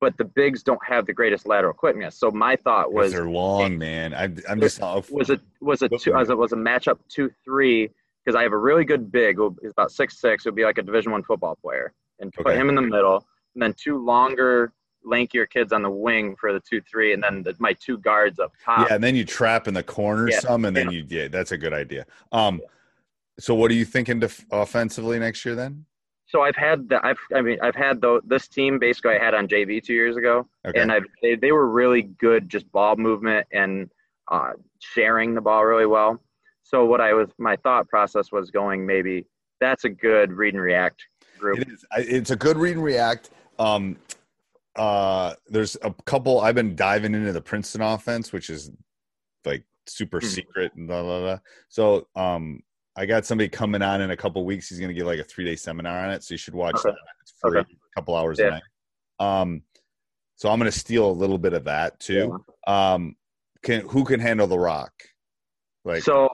but 0.00 0.16
the 0.18 0.24
bigs 0.24 0.62
don't 0.62 0.84
have 0.84 1.06
the 1.06 1.12
greatest 1.12 1.46
lateral 1.46 1.72
quickness. 1.74 2.16
So 2.18 2.30
my 2.30 2.56
thought 2.56 2.92
was 2.92 3.12
they're 3.12 3.28
long, 3.28 3.78
man. 3.78 4.12
I, 4.14 4.24
I'm 4.48 4.60
just 4.60 4.80
was 5.10 5.30
it 5.30 5.40
was 5.60 5.82
a 5.82 5.88
two 5.88 6.14
as 6.14 6.30
it 6.30 6.36
was 6.36 6.52
a 6.52 6.56
matchup 6.56 6.98
two 7.08 7.30
three 7.44 7.90
because 8.24 8.36
I 8.36 8.42
have 8.42 8.52
a 8.52 8.58
really 8.58 8.84
good 8.84 9.12
big. 9.12 9.36
who 9.36 9.56
is 9.62 9.72
about 9.72 9.92
six 9.92 10.20
six. 10.20 10.44
He'll 10.44 10.52
be 10.52 10.64
like 10.64 10.78
a 10.78 10.82
Division 10.82 11.12
One 11.12 11.22
football 11.22 11.56
player, 11.56 11.92
and 12.18 12.32
put 12.32 12.46
Okay. 12.48 12.58
him 12.58 12.68
in 12.68 12.74
the 12.74 12.82
middle, 12.82 13.24
and 13.54 13.62
then 13.62 13.74
two 13.78 14.04
longer, 14.04 14.72
lankier 15.06 15.48
kids 15.48 15.72
on 15.72 15.82
the 15.82 15.90
wing 15.90 16.36
for 16.36 16.52
the 16.52 16.60
two 16.60 16.80
three, 16.80 17.12
and 17.12 17.22
then 17.22 17.42
the, 17.42 17.54
my 17.58 17.72
two 17.74 17.98
guards 17.98 18.38
up 18.38 18.52
top. 18.64 18.88
Yeah, 18.88 18.94
and 18.94 19.04
then 19.04 19.14
you 19.14 19.24
trap 19.24 19.68
in 19.68 19.74
the 19.74 19.82
corner 19.82 20.28
Yeah, 20.30 20.40
some, 20.40 20.64
and 20.64 20.76
then 20.76 20.90
yeah. 20.90 20.98
you 20.98 21.06
yeah, 21.08 21.28
that's 21.28 21.52
a 21.52 21.58
good 21.58 21.72
idea. 21.72 22.06
Um, 22.32 22.60
so 23.38 23.54
what 23.54 23.70
are 23.70 23.74
you 23.74 23.84
thinking 23.84 24.20
def- 24.20 24.44
offensively 24.50 25.18
next 25.18 25.44
year 25.44 25.54
then? 25.54 25.84
So 26.26 26.42
I've 26.42 26.56
had 26.56 26.88
the 26.88 27.04
I've 27.04 27.18
I 27.34 27.42
mean 27.42 27.58
I've 27.62 27.74
had 27.74 28.00
the, 28.00 28.20
this 28.24 28.48
team 28.48 28.78
basically 28.78 29.16
I 29.16 29.18
had 29.18 29.34
on 29.34 29.48
JV 29.48 29.82
two 29.82 29.94
years 29.94 30.16
ago, 30.16 30.48
Okay. 30.66 30.80
and 30.80 30.90
I've 30.90 31.04
they, 31.22 31.36
they 31.36 31.52
were 31.52 31.68
really 31.68 32.02
good 32.02 32.48
just 32.48 32.70
ball 32.72 32.96
movement 32.96 33.46
and 33.52 33.90
uh, 34.30 34.52
sharing 34.78 35.34
the 35.34 35.40
ball 35.40 35.64
really 35.64 35.86
well. 35.86 36.20
So 36.62 36.84
what 36.86 37.00
I 37.00 37.12
was 37.12 37.28
my 37.38 37.56
thought 37.56 37.88
process 37.88 38.32
was 38.32 38.50
going 38.50 38.86
maybe 38.86 39.26
that's 39.60 39.84
a 39.84 39.90
good 39.90 40.32
read 40.32 40.54
and 40.54 40.62
react 40.62 41.04
group. 41.38 41.58
It 41.58 41.68
is. 41.68 41.84
It's 41.98 42.30
a 42.30 42.36
good 42.36 42.56
read 42.56 42.76
and 42.76 42.84
react. 42.84 43.30
Um, 43.58 43.96
uh, 44.76 45.34
there's 45.48 45.76
a 45.82 45.92
couple. 46.06 46.40
I've 46.40 46.54
been 46.54 46.74
diving 46.76 47.14
into 47.14 47.32
the 47.32 47.42
Princeton 47.42 47.82
offense, 47.82 48.32
which 48.32 48.48
is 48.50 48.70
like 49.44 49.64
super 49.86 50.20
Mhm. 50.20 50.24
secret 50.24 50.72
and 50.74 50.86
blah 50.88 51.02
blah 51.02 51.20
blah. 51.20 51.38
So, 51.68 52.08
um, 52.16 52.62
I 52.96 53.06
got 53.06 53.24
somebody 53.26 53.48
coming 53.48 53.82
on 53.82 54.00
in 54.00 54.10
a 54.10 54.16
couple 54.16 54.44
weeks. 54.44 54.68
He's 54.68 54.78
going 54.78 54.88
to 54.88 54.94
give 54.94 55.06
like 55.06 55.18
a 55.20 55.24
three 55.24 55.44
day 55.44 55.56
seminar 55.56 55.98
on 56.04 56.10
it, 56.10 56.22
so 56.22 56.34
you 56.34 56.38
should 56.38 56.54
watch 56.54 56.76
Okay. 56.76 56.90
that. 56.90 56.98
It's 57.22 57.32
free, 57.40 57.58
Okay. 57.60 57.72
a 57.72 57.94
couple 58.00 58.14
hours 58.16 58.38
Yeah. 58.38 58.46
a 58.46 58.50
night. 58.50 58.62
Um, 59.18 59.62
so 60.36 60.50
I'm 60.50 60.58
going 60.58 60.70
to 60.70 60.78
steal 60.78 61.10
a 61.10 61.12
little 61.12 61.38
bit 61.38 61.52
of 61.52 61.64
that 61.64 62.00
too. 62.00 62.44
Um, 62.66 63.16
can 63.62 63.86
who 63.88 64.04
can 64.04 64.20
handle 64.20 64.46
the 64.46 64.58
rock? 64.58 64.92
Like, 65.84 66.02
so 66.02 66.28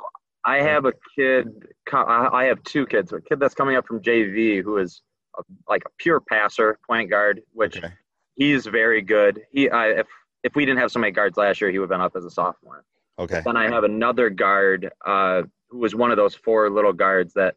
I 0.44 0.62
have 0.62 0.84
a 0.84 0.92
kid. 1.16 1.48
I 1.92 2.28
I 2.32 2.44
have 2.44 2.62
two 2.64 2.86
kids. 2.86 3.12
A 3.12 3.20
kid 3.20 3.38
that's 3.40 3.54
coming 3.54 3.76
up 3.76 3.86
from 3.86 4.00
JV 4.00 4.62
who 4.62 4.78
is 4.78 5.02
a, 5.38 5.42
like 5.68 5.82
a 5.86 5.90
pure 5.98 6.20
passer, 6.20 6.78
point 6.86 7.10
guard, 7.10 7.42
which 7.52 7.76
okay, 7.78 7.92
he's 8.38 8.64
very 8.66 9.02
good. 9.02 9.42
He 9.52 9.68
I, 9.68 9.88
if 9.88 10.06
if 10.44 10.54
we 10.54 10.64
didn't 10.64 10.78
have 10.78 10.90
so 10.90 11.00
many 11.00 11.10
guards 11.12 11.36
last 11.36 11.60
year, 11.60 11.70
he 11.70 11.78
would 11.78 11.84
have 11.90 11.90
been 11.90 12.00
up 12.00 12.16
as 12.16 12.24
a 12.24 12.30
sophomore. 12.30 12.84
okay, 13.18 13.42
Then 13.44 13.56
I 13.56 13.68
have 13.68 13.84
another 13.84 14.30
guard 14.30 14.90
uh, 15.04 15.42
who 15.68 15.78
was 15.78 15.94
one 15.94 16.10
of 16.10 16.16
those 16.16 16.34
four 16.34 16.70
little 16.70 16.92
guards 16.92 17.34
that 17.34 17.56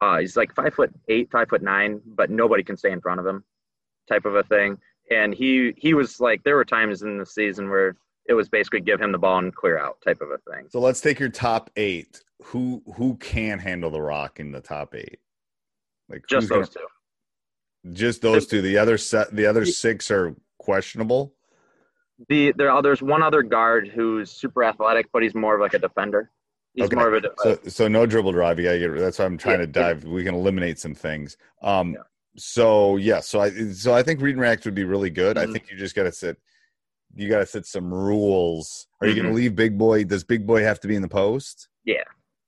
uh, 0.00 0.18
he's 0.18 0.36
like 0.36 0.54
five 0.54 0.72
foot 0.72 0.90
eight, 1.08 1.30
five 1.30 1.48
foot 1.48 1.62
nine, 1.62 2.00
but 2.06 2.30
nobody 2.30 2.62
can 2.62 2.76
stay 2.76 2.92
in 2.92 3.00
front 3.00 3.20
of 3.20 3.26
him, 3.26 3.44
type 4.08 4.24
of 4.24 4.36
a 4.36 4.42
thing. 4.44 4.78
And 5.10 5.34
he 5.34 5.74
he 5.76 5.92
was 5.94 6.20
like 6.20 6.42
there 6.44 6.56
were 6.56 6.64
times 6.64 7.02
in 7.02 7.18
the 7.18 7.26
season 7.26 7.68
where 7.68 7.96
it 8.28 8.34
was 8.34 8.48
basically 8.48 8.80
give 8.80 9.00
him 9.00 9.10
the 9.10 9.18
ball 9.18 9.38
and 9.38 9.54
clear 9.54 9.78
out 9.78 9.98
type 10.04 10.20
of 10.20 10.30
a 10.30 10.38
thing. 10.50 10.66
So 10.70 10.78
let's 10.80 11.00
take 11.00 11.18
your 11.18 11.28
top 11.28 11.70
eight. 11.76 12.22
Who 12.44 12.82
who 12.96 13.16
can 13.16 13.58
handle 13.58 13.90
the 13.90 14.00
rock 14.00 14.38
in 14.40 14.52
the 14.52 14.60
top 14.60 14.94
eight? 14.94 15.18
Like 16.08 16.22
Just 16.28 16.44
who's 16.44 16.48
gonna- 16.50 16.60
those 16.62 16.68
two. 16.74 16.86
Just 17.92 18.22
those 18.22 18.46
two. 18.46 18.62
The 18.62 18.78
other 18.78 18.96
set, 18.98 19.34
the 19.34 19.46
other 19.46 19.64
six 19.64 20.10
are 20.10 20.34
questionable. 20.58 21.34
The 22.28 22.52
there 22.56 22.80
there's 22.82 23.02
one 23.02 23.22
other 23.22 23.42
guard 23.42 23.88
who's 23.88 24.30
super 24.30 24.62
athletic, 24.62 25.06
but 25.12 25.22
he's 25.22 25.34
more 25.34 25.54
of 25.56 25.60
like 25.60 25.74
a 25.74 25.78
defender. 25.78 26.30
He's 26.74 26.84
Okay. 26.86 26.96
more 26.96 27.12
of 27.12 27.24
a 27.24 27.28
So 27.38 27.58
so 27.68 27.88
no 27.88 28.06
dribble 28.06 28.32
drive. 28.32 28.60
You. 28.60 28.98
That's 28.98 29.18
why 29.18 29.24
I'm 29.24 29.36
trying 29.38 29.60
Yeah, 29.60 29.66
to 29.66 29.72
dive. 29.72 30.04
We 30.04 30.22
can 30.24 30.34
eliminate 30.34 30.78
some 30.78 30.94
things. 30.94 31.36
Um. 31.62 31.94
Yeah. 31.94 32.02
So 32.36 32.96
yeah. 32.96 33.20
So 33.20 33.40
I 33.40 33.50
so 33.72 33.92
I 33.92 34.02
think 34.02 34.20
read 34.20 34.32
and 34.36 34.40
react 34.40 34.64
would 34.64 34.74
be 34.74 34.84
really 34.84 35.10
good. 35.10 35.36
I 35.36 35.46
Mhm. 35.46 35.52
think 35.52 35.70
you 35.70 35.76
just 35.76 35.94
gotta 35.96 36.12
sit. 36.12 36.38
You 37.14 37.28
gotta 37.28 37.44
set 37.46 37.66
some 37.66 37.92
rules. 37.92 38.86
Are 39.00 39.06
you 39.06 39.14
Mm-hmm. 39.14 39.22
gonna 39.24 39.34
leave 39.34 39.54
Big 39.56 39.76
Boy? 39.76 40.04
Does 40.04 40.24
Big 40.24 40.46
Boy 40.46 40.62
have 40.62 40.80
to 40.80 40.88
be 40.88 40.94
in 40.94 41.02
the 41.02 41.08
post? 41.08 41.68
Yeah, 41.84 42.04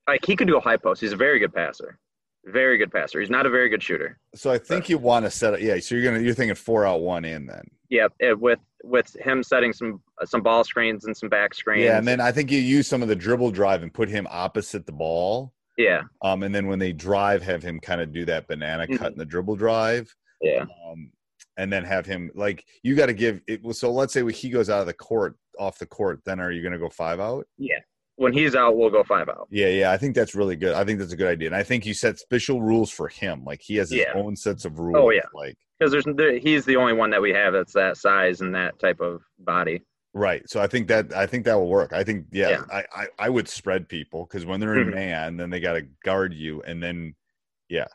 like 0.07 0.25
he 0.25 0.37
could 0.37 0.47
do 0.49 0.57
a 0.57 0.61
high 0.61 0.76
post. 0.79 1.00
He's 1.00 1.12
a 1.12 1.17
very 1.17 1.38
good 1.41 1.53
passer, 1.53 1.99
very 2.46 2.78
good 2.78 2.92
passer. 2.92 3.20
He's 3.20 3.30
not 3.30 3.46
a 3.46 3.50
very 3.50 3.68
good 3.68 3.82
shooter. 3.82 4.18
So 4.34 4.50
I 4.50 4.58
think 4.58 4.88
you 4.88 4.98
want 4.98 5.24
to 5.24 5.30
set 5.30 5.54
it. 5.54 5.60
Yeah. 5.62 5.78
So 5.78 5.94
you're 5.94 6.04
gonna 6.04 6.22
you're 6.22 6.34
thinking 6.34 6.54
four 6.54 6.86
out 6.86 7.00
one 7.00 7.24
in 7.24 7.46
then. 7.46 7.64
Yeah, 7.90 8.08
with 8.32 8.58
with 8.82 9.14
him 9.20 9.42
setting 9.42 9.72
some 9.72 10.00
some 10.24 10.42
ball 10.42 10.64
screens 10.64 11.04
and 11.06 11.16
some 11.16 11.28
back 11.28 11.54
screens. 11.54 11.84
Yeah, 11.84 11.98
and 11.98 12.06
then 12.06 12.20
I 12.20 12.32
think 12.32 12.50
you 12.50 12.58
use 12.58 12.86
some 12.86 13.02
of 13.02 13.08
the 13.08 13.16
dribble 13.16 13.50
drive 13.52 13.82
and 13.82 13.92
put 13.92 14.08
him 14.08 14.26
opposite 14.30 14.84
the 14.86 14.92
ball. 14.92 15.52
yeah, 15.76 16.02
Um, 16.22 16.42
and 16.42 16.54
then 16.54 16.66
when 16.68 16.78
they 16.78 16.92
drive, 16.92 17.42
have 17.42 17.62
him 17.62 17.80
kind 17.80 18.00
of 18.00 18.12
do 18.12 18.24
that 18.26 18.46
banana 18.46 18.86
cut 18.86 19.10
Mhm. 19.10 19.12
in 19.12 19.18
the 19.18 19.24
dribble 19.24 19.56
drive. 19.56 20.14
yeah, 20.40 20.66
Um, 20.86 21.10
and 21.56 21.72
then 21.72 21.82
have 21.84 22.04
him 22.06 22.30
like 22.34 22.64
you 22.82 22.94
got 22.94 23.06
to 23.06 23.14
give 23.14 23.40
it. 23.46 23.60
So 23.74 23.90
let's 23.92 24.12
say 24.12 24.28
he 24.32 24.50
goes 24.50 24.68
out 24.70 24.80
of 24.80 24.86
the 24.86 24.92
court, 24.94 25.36
off 25.58 25.78
the 25.78 25.86
court. 25.86 26.20
Then 26.24 26.38
are 26.40 26.50
you 26.50 26.60
going 26.62 26.72
to 26.72 26.78
go 26.78 26.88
five 26.90 27.20
out? 27.20 27.46
yeah. 27.58 27.78
When 28.16 28.33
he's 28.33 28.54
out, 28.54 28.76
we'll 28.76 28.90
go 28.90 29.02
five 29.02 29.28
out. 29.28 29.49
Yeah, 29.50 29.68
yeah. 29.68 29.90
I 29.90 29.97
think 29.97 30.14
that's 30.14 30.35
really 30.37 30.54
good. 30.56 30.75
I 30.75 30.85
think 30.85 31.00
that's 31.00 31.12
a 31.12 31.16
good 31.16 31.26
idea, 31.28 31.49
and 31.49 31.56
I 31.56 31.64
think 31.64 31.85
you 31.85 31.94
set 31.94 32.18
special 32.18 32.62
rules 32.62 32.90
for 32.90 33.09
him. 33.09 33.44
Like 33.44 33.61
he 33.61 33.76
has 33.76 33.90
his 33.90 34.00
Yeah. 34.00 34.12
own 34.14 34.37
sets 34.37 34.64
of 34.64 34.78
rules. 34.78 34.97
Oh, 34.99 35.11
yeah. 35.11 35.23
Like 35.35 35.56
Because 35.78 35.90
there's 35.90 36.04
there, 36.16 36.38
he's 36.38 36.64
the 36.64 36.76
only 36.76 36.92
one 36.92 37.11
that 37.11 37.21
we 37.21 37.30
have 37.33 37.52
that's 37.52 37.73
that 37.73 37.97
size 37.97 38.40
and 38.40 38.54
that 38.54 38.78
type 38.78 39.00
of 39.00 39.23
body. 39.40 39.83
right. 40.12 40.49
So 40.49 40.61
I 40.61 40.68
think 40.68 40.87
that 40.88 41.12
I 41.12 41.26
think 41.26 41.44
that 41.47 41.54
will 41.54 41.68
work. 41.68 41.92
I 41.92 42.04
think 42.04 42.26
yeah. 42.30 42.50
Yeah. 42.50 42.64
I, 42.71 42.85
I 43.02 43.06
I 43.18 43.28
would 43.28 43.49
spread 43.49 43.88
people 43.88 44.26
because 44.26 44.47
when 44.47 44.61
they're 44.61 44.78
in 44.78 44.88
Mhm. 44.90 44.94
man, 44.94 45.37
then 45.37 45.50
they 45.50 45.59
got 45.59 45.73
to 45.73 45.83
guard 46.04 46.33
you, 46.33 46.62
and 46.62 46.80
then 46.80 47.16
yeah. 47.68 47.88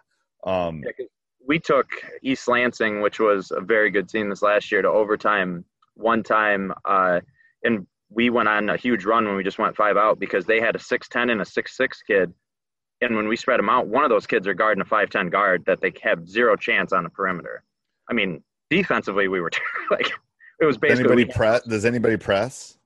Um, 0.43 0.83
Yeah, 0.85 1.05
we 1.47 1.59
took 1.59 1.87
East 2.21 2.47
Lansing, 2.49 3.01
which 3.01 3.19
was 3.21 3.51
a 3.51 3.61
very 3.61 3.89
good 3.89 4.09
team 4.09 4.29
this 4.29 4.41
last 4.41 4.69
year, 4.71 4.81
to 4.81 4.89
overtime 4.89 5.63
one 5.95 6.23
time, 6.23 6.73
uh, 6.83 7.21
and 7.63 7.87
we 8.09 8.29
went 8.29 8.49
on 8.49 8.69
a 8.69 8.77
huge 8.77 9.05
run 9.05 9.25
when 9.25 9.35
we 9.35 9.43
just 9.43 9.59
went 9.59 9.75
five 9.75 9.97
out 9.97 10.19
because 10.19 10.45
they 10.45 10.59
had 10.59 10.75
a 10.75 10.79
six 10.79 11.07
ten 11.07 11.29
and 11.29 11.41
a 11.41 11.45
six 11.45 11.77
six 11.77 12.01
kid, 12.01 12.33
and 13.01 13.15
when 13.15 13.27
we 13.27 13.35
spread 13.35 13.59
them 13.59 13.69
out, 13.69 13.87
one 13.87 14.03
of 14.03 14.09
those 14.09 14.27
kids 14.27 14.47
are 14.47 14.53
guarding 14.53 14.81
a 14.81 14.85
five 14.85 15.09
ten 15.09 15.29
guard 15.29 15.63
that 15.65 15.81
they 15.81 15.93
have 16.01 16.27
zero 16.27 16.55
chance 16.55 16.91
on 16.91 17.03
the 17.03 17.09
perimeter. 17.09 17.63
I 18.09 18.13
mean, 18.13 18.43
defensively, 18.69 19.27
we 19.27 19.41
were 19.41 19.51
like 19.91 20.11
it 20.59 20.65
was 20.65 20.77
basically 20.77 21.05
anybody 21.05 21.25
press? 21.25 21.63
Does 21.63 21.85
anybody 21.85 22.17
press? 22.17 22.77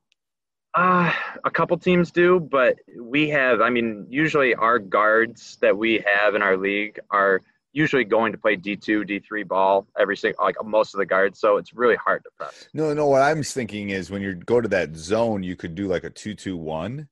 Uh, 0.75 1.11
a 1.43 1.51
couple 1.51 1.77
teams 1.77 2.11
do, 2.11 2.39
but 2.39 2.79
we 2.99 3.29
have, 3.29 3.61
I 3.61 3.69
mean, 3.69 4.07
usually 4.09 4.55
our 4.55 4.79
guards 4.79 5.57
that 5.61 5.77
we 5.77 6.03
have 6.03 6.33
in 6.33 6.41
our 6.41 6.57
league 6.57 6.99
are 7.11 7.41
usually 7.73 8.03
going 8.03 8.31
to 8.31 8.37
play 8.37 8.55
D2, 8.55 9.03
D3 9.09 9.47
ball 9.47 9.87
every 9.99 10.15
single, 10.15 10.43
like 10.45 10.55
most 10.63 10.93
of 10.93 10.99
the 10.99 11.05
guards. 11.05 11.39
So 11.39 11.57
it's 11.57 11.73
really 11.73 11.95
hard 11.95 12.23
to 12.23 12.29
press. 12.37 12.69
No, 12.73 12.93
no. 12.93 13.07
What 13.07 13.21
I'm 13.23 13.43
thinking 13.43 13.89
is 13.89 14.09
when 14.11 14.21
you 14.21 14.35
go 14.35 14.61
to 14.61 14.67
that 14.69 14.95
zone, 14.95 15.43
you 15.43 15.55
could 15.55 15.75
do 15.75 15.87
like 15.87 16.03
a 16.03 16.09
two-two-one 16.09 17.07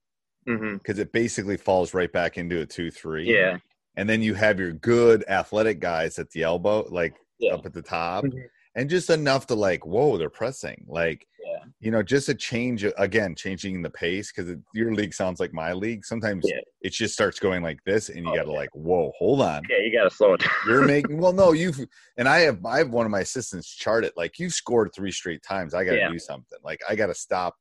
hmm 0.48 0.74
because 0.78 0.98
it 0.98 1.12
basically 1.12 1.56
falls 1.58 1.94
right 1.94 2.12
back 2.12 2.38
into 2.38 2.62
a 2.62 2.66
two-three. 2.66 3.32
Yeah. 3.32 3.58
and 3.98 4.08
then 4.10 4.22
you 4.22 4.34
have 4.34 4.58
your 4.58 4.72
good 4.72 5.24
athletic 5.28 5.80
guys 5.82 6.18
at 6.18 6.30
the 6.32 6.44
elbow, 6.44 6.88
like 6.90 7.14
Yeah. 7.40 7.56
up 7.56 7.66
at 7.66 7.74
the 7.74 7.82
top, 7.82 8.24
Mhm. 8.24 8.46
and 8.76 8.90
just 8.90 9.10
enough 9.10 9.48
to 9.48 9.56
like, 9.56 9.86
whoa, 9.86 10.18
they're 10.18 10.30
pressing, 10.30 10.86
like, 10.88 11.28
Yeah. 11.52 11.64
you 11.80 11.92
know, 11.92 12.02
just 12.04 12.30
a 12.30 12.34
change 12.34 12.86
again, 12.98 13.36
changing 13.36 13.82
the 13.82 13.90
pace 13.90 14.32
because 14.32 14.56
your 14.74 14.94
league 14.94 15.14
sounds 15.14 15.40
like 15.40 15.54
my 15.54 15.74
league. 15.74 16.06
Sometimes 16.06 16.46
Yeah. 16.48 16.60
it 16.82 16.92
just 16.94 17.14
starts 17.14 17.40
going 17.40 17.62
like 17.64 17.84
this, 17.86 18.10
and 18.10 18.26
you 18.26 18.32
Oh, 18.32 18.36
got 18.36 18.44
to 18.44 18.52
yeah. 18.52 18.58
like, 18.58 18.70
whoa, 18.74 19.12
hold 19.18 19.42
on, 19.42 19.64
Yeah. 19.70 19.78
You 19.80 19.92
got 19.92 20.10
to 20.10 20.16
slow 20.16 20.34
it 20.34 20.42
down. 20.42 20.50
you're 20.68 20.86
making 20.86 21.18
well, 21.18 21.34
no, 21.34 21.52
you've 21.52 21.80
and 22.18 22.28
I 22.28 22.40
have 22.40 22.66
I 22.66 22.78
have 22.78 22.90
one 22.90 23.06
of 23.06 23.12
my 23.12 23.22
assistants 23.22 23.70
chart 23.74 24.04
it 24.06 24.14
like 24.16 24.40
you've 24.40 24.54
scored 24.54 24.92
three 24.96 25.12
straight 25.12 25.44
times. 25.44 25.74
I 25.74 25.84
got 25.84 25.92
to 25.94 26.10
do 26.10 26.20
something. 26.20 26.60
Like 26.64 26.82
I 26.90 26.96
got 26.96 27.08
to 27.08 27.16
stop. 27.16 27.56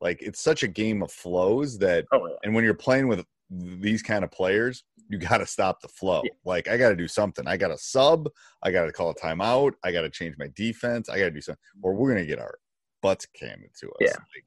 Like 0.00 0.20
it's 0.22 0.40
such 0.42 0.62
a 0.62 0.68
game 0.68 1.02
of 1.02 1.10
flows 1.10 1.78
that 1.78 2.04
Oh, 2.12 2.28
and 2.42 2.54
when 2.54 2.64
you're 2.64 2.74
playing 2.74 3.08
with 3.08 3.24
these 3.50 4.02
kind 4.02 4.24
of 4.24 4.30
players, 4.30 4.84
you 5.08 5.18
got 5.18 5.38
to 5.38 5.46
stop 5.46 5.80
the 5.80 5.88
flow. 5.88 6.20
Yeah. 6.24 6.30
Like 6.44 6.68
I 6.68 6.76
got 6.76 6.90
to 6.90 6.96
do 6.96 7.08
something. 7.08 7.46
I 7.46 7.56
got 7.56 7.68
to 7.68 7.78
sub. 7.78 8.28
I 8.62 8.72
got 8.72 8.86
to 8.86 8.92
call 8.92 9.10
a 9.10 9.14
timeout. 9.14 9.72
I 9.84 9.92
got 9.92 10.02
to 10.02 10.10
change 10.10 10.34
my 10.38 10.48
defense. 10.56 11.08
I 11.08 11.16
got 11.18 11.26
to 11.26 11.30
do 11.30 11.40
something, 11.40 11.62
or 11.82 11.94
we're 11.94 12.08
gonna 12.12 12.26
get 12.26 12.38
our 12.40 12.58
butts 13.06 13.26
handed 13.40 13.70
to 13.80 13.86
us. 13.88 13.96
Yeah. 14.00 14.12
Like, 14.12 14.44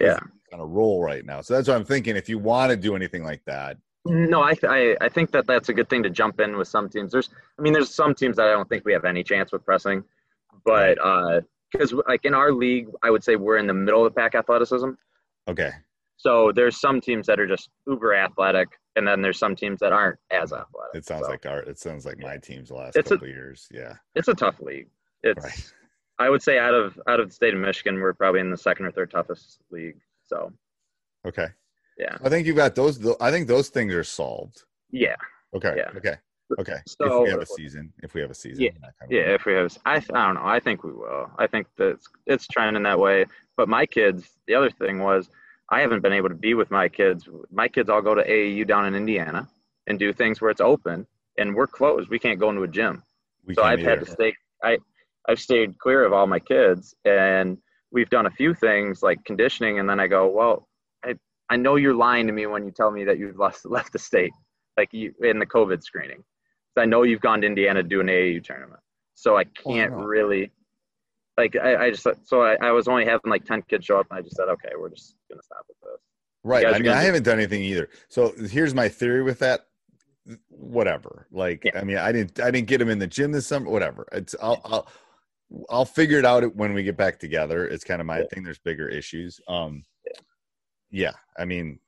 Yeah. 0.00 0.18
on 0.52 0.60
a 0.60 0.66
roll 0.66 1.02
right 1.02 1.24
now. 1.24 1.40
So 1.42 1.54
that's 1.54 1.68
what 1.68 1.76
I'm 1.76 1.84
thinking. 1.84 2.16
If 2.16 2.28
you 2.28 2.38
want 2.38 2.70
to 2.70 2.76
do 2.76 2.94
anything 2.96 3.24
like 3.24 3.42
that, 3.46 3.76
No, 4.06 4.40
I, 4.42 4.54
I 4.62 4.96
I 5.06 5.08
think 5.08 5.32
that 5.32 5.46
that's 5.46 5.68
a 5.68 5.74
good 5.74 5.88
thing 5.90 6.02
to 6.04 6.10
jump 6.10 6.40
in 6.40 6.56
with 6.56 6.68
some 6.68 6.88
teams. 6.88 7.12
There's, 7.12 7.28
I 7.58 7.62
mean, 7.62 7.72
there's 7.74 7.94
some 7.94 8.14
teams 8.14 8.36
that 8.36 8.46
I 8.48 8.52
don't 8.52 8.68
think 8.68 8.84
we 8.86 8.92
have 8.94 9.04
any 9.04 9.22
chance 9.22 9.52
with 9.52 9.64
pressing, 9.64 10.02
but 10.64 10.96
uh, 11.04 11.40
because 11.72 11.92
like 12.08 12.24
in 12.24 12.32
our 12.34 12.50
league, 12.52 12.86
I 13.02 13.10
would 13.10 13.22
say 13.22 13.36
we're 13.36 13.58
in 13.58 13.66
the 13.66 13.74
middle 13.74 14.06
of 14.06 14.14
the 14.14 14.18
pack 14.20 14.34
athleticism. 14.34 14.90
okay, 15.52 15.72
So 16.16 16.52
there's 16.58 16.80
some 16.80 17.00
teams 17.02 17.26
that 17.26 17.38
are 17.40 17.46
just 17.54 17.68
uber 17.86 18.14
athletic, 18.14 18.68
and 18.96 19.06
then 19.06 19.20
there's 19.20 19.38
some 19.38 19.54
teams 19.54 19.78
that 19.80 19.92
aren't 19.92 20.18
as 20.30 20.52
athletic. 20.54 20.94
it 20.94 21.04
sounds 21.04 21.26
So 21.26 21.30
like 21.32 21.44
our. 21.44 21.60
It 21.72 21.78
sounds 21.78 22.06
like 22.06 22.18
my 22.18 22.36
team's 22.38 22.70
last 22.70 22.96
It's 22.96 23.10
a- 23.10 23.14
couple 23.16 23.28
of 23.28 23.34
years. 23.34 23.68
Yeah, 23.70 23.94
it's 24.14 24.28
a 24.28 24.34
tough 24.34 24.58
league. 24.60 24.88
It's 25.22 25.44
right. 25.44 25.72
I 26.18 26.28
would 26.30 26.42
say 26.42 26.58
out 26.58 26.74
of 26.74 26.98
out 27.06 27.20
of 27.20 27.28
the 27.28 27.34
state 27.34 27.54
of 27.54 27.60
Michigan, 27.60 28.00
we're 28.00 28.12
probably 28.14 28.40
in 28.40 28.50
the 28.50 28.56
second 28.56 28.86
or 28.86 28.90
third 28.92 29.10
toughest 29.10 29.60
league. 29.70 29.96
So 30.26 30.52
Okay, 31.26 31.48
yeah, 31.98 32.16
I 32.24 32.28
think 32.28 32.46
you've 32.46 32.56
got 32.56 32.74
those. 32.74 33.04
I 33.20 33.30
think 33.30 33.48
those 33.48 33.68
things 33.68 33.92
are 33.94 34.04
solved. 34.04 34.62
yeah, 34.90 35.16
Okay, 35.54 35.74
Yeah. 35.76 35.90
okay, 35.96 36.16
okay. 36.58 36.78
if 36.86 37.22
we 37.22 37.30
have 37.30 37.40
a 37.40 37.46
season, 37.46 37.92
if 38.02 38.14
we 38.14 38.20
have 38.20 38.30
a 38.30 38.34
season, 38.34 38.64
Yeah, 38.64 38.70
kind 38.70 38.92
of 39.02 39.10
yeah. 39.12 39.34
If 39.34 39.44
we 39.44 39.54
have, 39.54 39.76
I 39.84 39.96
I 39.96 40.00
don't 40.00 40.34
know. 40.34 40.44
I 40.44 40.60
think 40.60 40.84
we 40.84 40.92
will. 40.92 41.30
I 41.38 41.46
think 41.46 41.66
that 41.76 41.88
it's, 41.90 42.08
it's 42.26 42.46
trending 42.46 42.82
that 42.84 42.98
way. 42.98 43.26
But 43.56 43.68
my 43.68 43.84
kids, 43.86 44.28
the 44.46 44.54
other 44.54 44.70
thing 44.70 45.00
was, 45.00 45.28
I 45.70 45.80
haven't 45.80 46.00
been 46.02 46.12
able 46.12 46.28
to 46.28 46.34
be 46.34 46.54
with 46.54 46.70
my 46.70 46.88
kids. 46.88 47.28
My 47.50 47.68
kids 47.68 47.88
all 47.90 48.00
go 48.02 48.14
to 48.14 48.22
AAU 48.22 48.66
down 48.66 48.86
in 48.86 48.94
Indiana. 48.94 49.48
and 49.88 49.98
do 49.98 50.12
things 50.12 50.38
where 50.40 50.50
it's 50.50 50.60
open 50.60 51.06
and 51.38 51.54
we're 51.54 51.66
closed. 51.66 52.10
We 52.10 52.18
can't 52.18 52.38
go 52.38 52.50
into 52.50 52.62
a 52.62 52.68
gym. 52.68 53.02
We 53.46 53.54
so 53.54 53.62
I've 53.62 53.80
had 53.80 54.00
to 54.00 54.06
stay 54.06 54.34
I 54.62 54.76
I've 55.28 55.40
stayed 55.40 55.78
clear 55.78 56.04
of 56.04 56.12
all 56.12 56.26
my 56.26 56.38
kids 56.38 56.94
and 57.04 57.58
we've 57.92 58.10
done 58.10 58.26
a 58.26 58.30
few 58.30 58.54
things 58.54 59.02
like 59.02 59.22
conditioning 59.24 59.78
and 59.78 59.88
then 59.88 60.00
I 60.00 60.06
go, 60.06 60.26
Well, 60.28 60.68
I, 61.04 61.14
I 61.50 61.56
know 61.56 61.76
you're 61.76 61.94
lying 61.94 62.26
to 62.26 62.32
me 62.32 62.46
when 62.46 62.64
you 62.64 62.70
tell 62.70 62.90
me 62.90 63.04
that 63.04 63.18
you've 63.18 63.38
left 63.38 63.64
left 63.64 63.92
the 63.92 63.98
state, 63.98 64.32
like 64.76 64.88
you 64.92 65.12
in 65.22 65.38
the 65.38 65.46
COVID 65.46 65.82
screening. 65.82 66.24
I 66.76 66.84
know 66.86 67.02
you've 67.02 67.20
gone 67.20 67.40
to 67.40 67.46
Indiana 67.46 67.82
to 67.82 67.88
do 67.88 68.00
an 68.00 68.06
AAU 68.06 68.42
tournament. 68.44 68.80
So 69.14 69.36
I 69.36 69.42
Oh, 69.64 69.72
can't 69.72 69.90
know. 69.92 70.04
really 70.04 70.52
like 71.36 71.56
I, 71.56 71.86
I 71.86 71.90
just 71.90 72.06
so 72.24 72.42
I, 72.42 72.56
I 72.62 72.70
was 72.70 72.86
only 72.88 73.04
having 73.04 73.30
like 73.30 73.44
ten 73.44 73.62
kids 73.62 73.84
show 73.86 73.98
up 73.98 74.06
and 74.10 74.18
I 74.18 74.22
just 74.22 74.36
said, 74.36 74.48
Okay, 74.48 74.70
we're 74.78 74.88
just 74.90 75.16
gonna 75.30 75.42
stop 75.42 75.64
with 75.68 75.76
this. 75.80 76.00
Right. 76.44 76.64
I 76.66 76.78
mean, 76.78 76.88
I 76.92 77.02
haven't 77.02 77.24
done 77.24 77.38
anything 77.38 77.62
either. 77.62 77.88
So 78.08 78.32
here's 78.48 78.74
my 78.74 78.88
theory 78.88 79.22
with 79.22 79.40
that. 79.40 79.66
Whatever. 80.48 81.26
Like, 81.32 81.62
Yeah. 81.64 81.80
I 81.80 81.84
mean, 81.84 81.96
I 81.98 82.12
didn't, 82.12 82.38
I 82.40 82.50
didn't 82.50 82.68
get 82.68 82.80
him 82.80 82.88
in 82.88 82.98
the 82.98 83.06
gym 83.06 83.32
this 83.32 83.46
summer. 83.46 83.68
Whatever. 83.70 84.06
It's, 84.12 84.34
I'll, 84.40 84.60
I'll, 84.64 84.86
I'll 85.70 85.84
figure 85.84 86.18
it 86.18 86.24
out 86.24 86.54
when 86.56 86.74
we 86.74 86.82
get 86.82 86.96
back 86.96 87.18
together. 87.18 87.66
It's 87.66 87.84
kind 87.84 88.00
of 88.00 88.06
my 88.06 88.18
Yeah. 88.20 88.24
thing. 88.32 88.42
There's 88.44 88.58
bigger 88.58 88.88
issues. 88.88 89.40
Um, 89.48 89.82
yeah. 90.90 91.12
I 91.38 91.44
mean, 91.44 91.78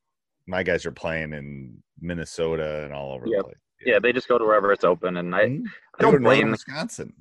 my 0.47 0.63
guys 0.63 0.87
are 0.87 0.93
playing 0.93 1.33
in 1.33 1.83
Minnesota 2.01 2.85
and 2.85 2.93
all 2.93 3.13
over 3.13 3.27
Yep. 3.27 3.37
the 3.39 3.45
place. 3.45 3.57
Yeah, 3.85 3.99
they 3.99 4.13
just 4.13 4.29
go 4.29 4.39
to 4.39 4.45
wherever 4.45 4.73
it's 4.73 4.85
open 4.85 5.17
and 5.19 5.35
I, 5.35 5.47
Mhm. 5.47 5.65
I 5.99 6.03
don't 6.03 6.23
blame 6.23 6.47
the 6.47 6.51
Wisconsin. 6.53 7.13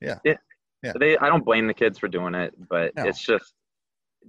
Yeah. 0.00 0.18
yeah, 0.24 0.92
they 0.98 1.16
I 1.18 1.28
don't 1.28 1.44
blame 1.44 1.66
the 1.66 1.74
kids 1.74 1.98
for 1.98 2.08
doing 2.08 2.34
it, 2.34 2.54
but 2.68 2.94
No. 2.96 3.04
it's 3.06 3.24
just 3.24 3.54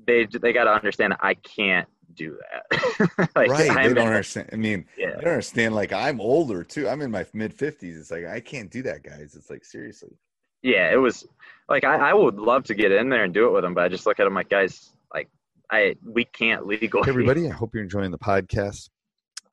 they 0.07 0.25
they 0.25 0.53
got 0.53 0.63
to 0.65 0.71
understand 0.71 1.15
I 1.19 1.33
can't 1.35 1.87
do 2.13 2.37
that. 2.51 2.63
like, 3.35 3.49
right. 3.49 3.69
I'm- 3.71 3.87
they 3.89 3.93
don't 3.95 4.07
understand. 4.07 4.49
I 4.53 4.55
mean, 4.55 4.85
Yeah, 4.97 5.09
I 5.09 5.21
don't 5.21 5.25
understand. 5.27 5.73
Like, 5.75 5.91
I'm 5.93 6.21
older 6.21 6.63
too. 6.63 6.87
I'm 6.87 7.01
in 7.01 7.09
my 7.11 7.25
mid 7.33 7.55
50s. 7.57 7.97
It's 7.99 8.11
like, 8.11 8.25
I 8.25 8.39
can't 8.39 8.69
do 8.69 8.81
that, 8.83 9.03
guys. 9.03 9.35
It's 9.35 9.49
like, 9.49 9.65
seriously. 9.65 10.15
Yeah. 10.63 10.91
It 10.91 10.97
was 10.97 11.27
like 11.69 11.83
I, 11.83 12.09
I 12.09 12.13
would 12.13 12.35
love 12.35 12.63
to 12.65 12.73
get 12.73 12.91
in 12.91 13.09
there 13.09 13.23
and 13.23 13.33
do 13.33 13.47
it 13.47 13.51
with 13.51 13.63
them, 13.63 13.73
but 13.73 13.83
I 13.83 13.89
just 13.89 14.05
look 14.05 14.19
at 14.19 14.23
them 14.23 14.33
like 14.33 14.49
guys, 14.49 14.91
like 15.13 15.29
I 15.69 15.95
we 16.03 16.25
can't 16.25 16.65
legally. 16.65 17.03
Hey, 17.05 17.11
everybody, 17.11 17.47
I 17.47 17.53
hope 17.53 17.73
you're 17.73 17.83
enjoying 17.83 18.11
the 18.11 18.17
podcast. 18.17 18.89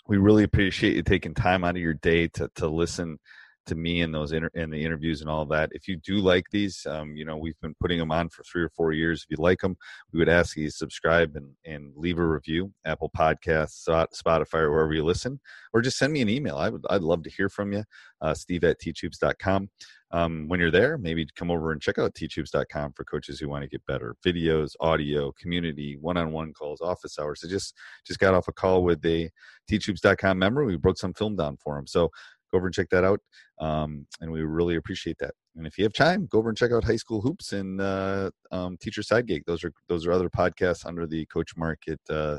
We 0.09 0.17
really 0.17 0.45
appreciate 0.45 0.97
you 0.97 1.03
taking 1.03 1.35
time 1.35 1.65
out 1.65 1.77
of 1.77 1.83
your 1.83 1.95
day 1.95 2.29
to 2.29 2.51
to 2.55 2.69
listen 2.69 3.19
to 3.67 3.75
me 3.75 4.03
and 4.03 4.15
those 4.15 4.33
inter- 4.33 4.51
and 4.55 4.73
the 4.73 4.85
interviews 4.85 5.21
and 5.21 5.31
all 5.31 5.45
that. 5.47 5.71
If 5.73 5.89
you 5.89 5.97
do 5.97 6.17
like 6.19 6.45
these, 6.51 6.87
um, 6.87 7.17
you 7.17 7.25
know, 7.25 7.37
we've 7.37 7.59
been 7.61 7.75
putting 7.81 7.99
them 7.99 8.11
on 8.11 8.29
for 8.29 8.43
three 8.43 8.63
or 8.63 8.71
four 8.71 8.93
years. 8.93 9.25
If 9.25 9.39
you 9.39 9.43
like 9.43 9.61
them, 9.61 9.77
we 10.13 10.19
would 10.19 10.29
ask 10.29 10.57
you 10.57 10.67
to 10.67 10.73
subscribe 10.73 11.37
and, 11.37 11.51
and 11.65 11.93
leave 11.97 12.19
a 12.19 12.27
review, 12.27 12.73
Apple 12.85 13.11
Podcasts, 13.17 13.89
Spotify, 13.89 14.61
or 14.61 14.71
wherever 14.71 14.95
you 14.95 15.05
listen, 15.05 15.41
or 15.73 15.83
just 15.83 15.99
send 15.99 16.13
me 16.13 16.21
an 16.21 16.29
email. 16.29 16.57
I 16.57 16.69
would, 16.69 16.85
I'd 16.91 17.03
love 17.03 17.23
to 17.25 17.31
hear 17.31 17.49
from 17.49 17.73
you. 17.73 17.85
Uh, 18.21 18.35
Steve 18.35 18.65
at 18.65 18.81
teachhoops.com. 18.81 19.71
Um, 20.13 20.49
when 20.49 20.59
you're 20.59 20.73
there, 20.73 20.99
maybe 20.99 21.27
come 21.37 21.53
over 21.53 21.71
and 21.71 21.81
check 21.81 21.99
out 21.99 22.15
teachhoops.com 22.15 22.95
for 22.95 23.05
coaches 23.05 23.39
who 23.39 23.49
want 23.49 23.63
to 23.63 23.69
get 23.69 23.87
better 23.87 24.17
videos, 24.27 24.73
audio, 24.81 25.31
community, 25.33 25.97
one-on-one 26.01 26.53
calls, 26.53 26.81
office 26.81 27.19
hours. 27.19 27.43
I 27.45 27.49
just, 27.49 27.77
just 28.05 28.19
got 28.19 28.35
off 28.35 28.49
a 28.49 28.53
call 28.53 28.83
with 28.83 29.05
a 29.07 29.31
teachhoops.com 29.71 30.39
member. 30.39 30.65
We 30.65 30.77
broke 30.77 30.99
some 30.99 31.15
film 31.15 31.37
down 31.37 31.59
for 31.63 31.79
him. 31.79 31.87
So 31.87 32.11
go 32.53 32.59
over 32.59 32.67
and 32.67 32.75
check 32.75 32.89
that 32.91 33.05
out. 33.05 33.21
Um, 33.61 34.07
and 34.21 34.31
we 34.31 34.43
really 34.43 34.77
appreciate 34.77 35.17
that. 35.21 35.33
And 35.57 35.67
if 35.67 35.77
you 35.79 35.85
have 35.85 35.93
time, 35.93 36.27
go 36.31 36.39
over 36.39 36.49
and 36.49 36.57
check 36.59 36.73
out 36.73 36.85
High 36.85 36.97
School 36.97 37.21
Hoops 37.21 37.53
and 37.53 37.81
uh, 37.81 38.31
um, 38.53 38.77
Teacher 38.81 39.03
Side 39.03 39.27
Gig. 39.27 39.43
Those 39.47 39.65
are 39.65 39.73
those 39.89 40.07
are 40.07 40.13
other 40.13 40.31
podcasts 40.31 40.87
under 40.87 41.07
the 41.07 41.27
Coach 41.27 41.57
Market 41.57 42.01
uh, 42.09 42.39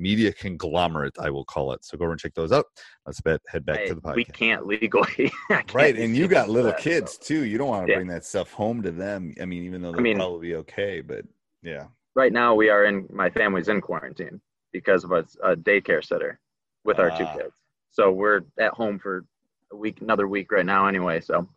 media 0.00 0.32
conglomerate, 0.32 1.14
I 1.18 1.28
will 1.30 1.44
call 1.44 1.72
it. 1.72 1.84
So 1.84 1.96
go 1.98 2.04
over 2.04 2.12
and 2.12 2.20
check 2.20 2.34
those 2.34 2.52
out. 2.52 2.66
Let's 3.06 3.20
bet, 3.20 3.40
head 3.48 3.64
back 3.66 3.80
I- 3.80 3.86
to 3.88 3.94
the 3.96 4.00
podcast. 4.00 4.14
we 4.16 4.24
can't 4.24 4.66
legally. 4.66 5.32
Can't 5.48 5.74
Right, 5.74 5.96
and 5.98 6.16
you 6.16 6.28
got 6.28 6.48
little 6.48 6.70
that, 6.70 6.80
kids 6.80 7.14
so. 7.14 7.18
too. 7.24 7.44
You 7.44 7.58
don't 7.58 7.68
want 7.68 7.86
to 7.86 7.90
Yeah. 7.92 7.98
bring 7.98 8.08
that 8.08 8.24
stuff 8.24 8.52
home 8.52 8.80
to 8.82 8.90
them. 8.92 9.34
I 9.40 9.44
mean, 9.44 9.64
even 9.64 9.82
though 9.82 9.90
they'll 9.92 10.00
mean- 10.00 10.16
probably 10.18 10.48
be 10.48 10.54
okay, 10.56 11.00
but 11.00 11.24
yeah. 11.62 11.86
Right 12.14 12.32
now, 12.32 12.54
we 12.54 12.68
are 12.70 12.84
in 12.84 13.06
my 13.10 13.28
family's 13.30 13.68
in 13.68 13.80
quarantine 13.80 14.40
because 14.72 15.02
of 15.04 15.12
a, 15.12 15.24
a 15.42 15.56
daycare 15.56 16.04
sitter 16.04 16.38
with 16.84 16.98
our 17.00 17.10
two 17.16 17.24
Ah. 17.24 17.36
kids. 17.36 17.54
So 17.90 18.10
we're 18.12 18.42
at 18.58 18.72
home 18.74 18.98
for 19.00 19.24
a 19.72 19.76
week, 19.76 20.00
another 20.00 20.26
week 20.28 20.50
right 20.52 20.66
now, 20.66 20.86
anyway. 20.86 21.20
So 21.20 21.48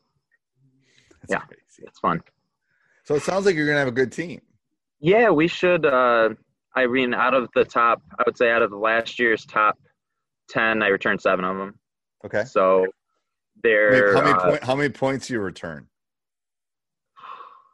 That's 1.22 1.34
Yeah. 1.34 1.40
crazy. 1.48 1.84
it's 1.88 2.00
fun. 2.00 2.24
So 3.04 3.16
it 3.16 3.22
sounds 3.22 3.46
like 3.46 3.56
you're 3.56 3.68
gonna 3.68 3.80
have 3.80 3.88
a 3.88 3.92
good 3.92 4.12
team. 4.12 4.42
Yeah, 5.00 5.30
we 5.30 5.48
should. 5.48 5.86
Uh, 5.86 6.30
I 6.76 6.88
mean, 6.88 7.14
out 7.14 7.34
of 7.34 7.50
the 7.54 7.64
top, 7.66 8.02
I 8.18 8.24
would 8.26 8.38
say 8.38 8.50
out 8.52 8.62
of 8.62 8.72
the 8.72 8.78
last 8.78 9.20
year's 9.20 9.46
top 9.46 9.78
ten, 10.50 10.82
I 10.82 10.88
returned 10.88 11.22
seven 11.22 11.46
of 11.46 11.58
them. 11.58 11.80
Okay. 12.26 12.44
So 12.46 12.88
there. 13.64 14.16
how 14.16 14.22
many, 14.22 14.34
uh, 14.34 14.50
point, 14.50 14.64
how 14.64 14.76
many 14.76 14.90
points 14.90 15.28
do 15.28 15.34
you 15.34 15.42
return? 15.42 15.88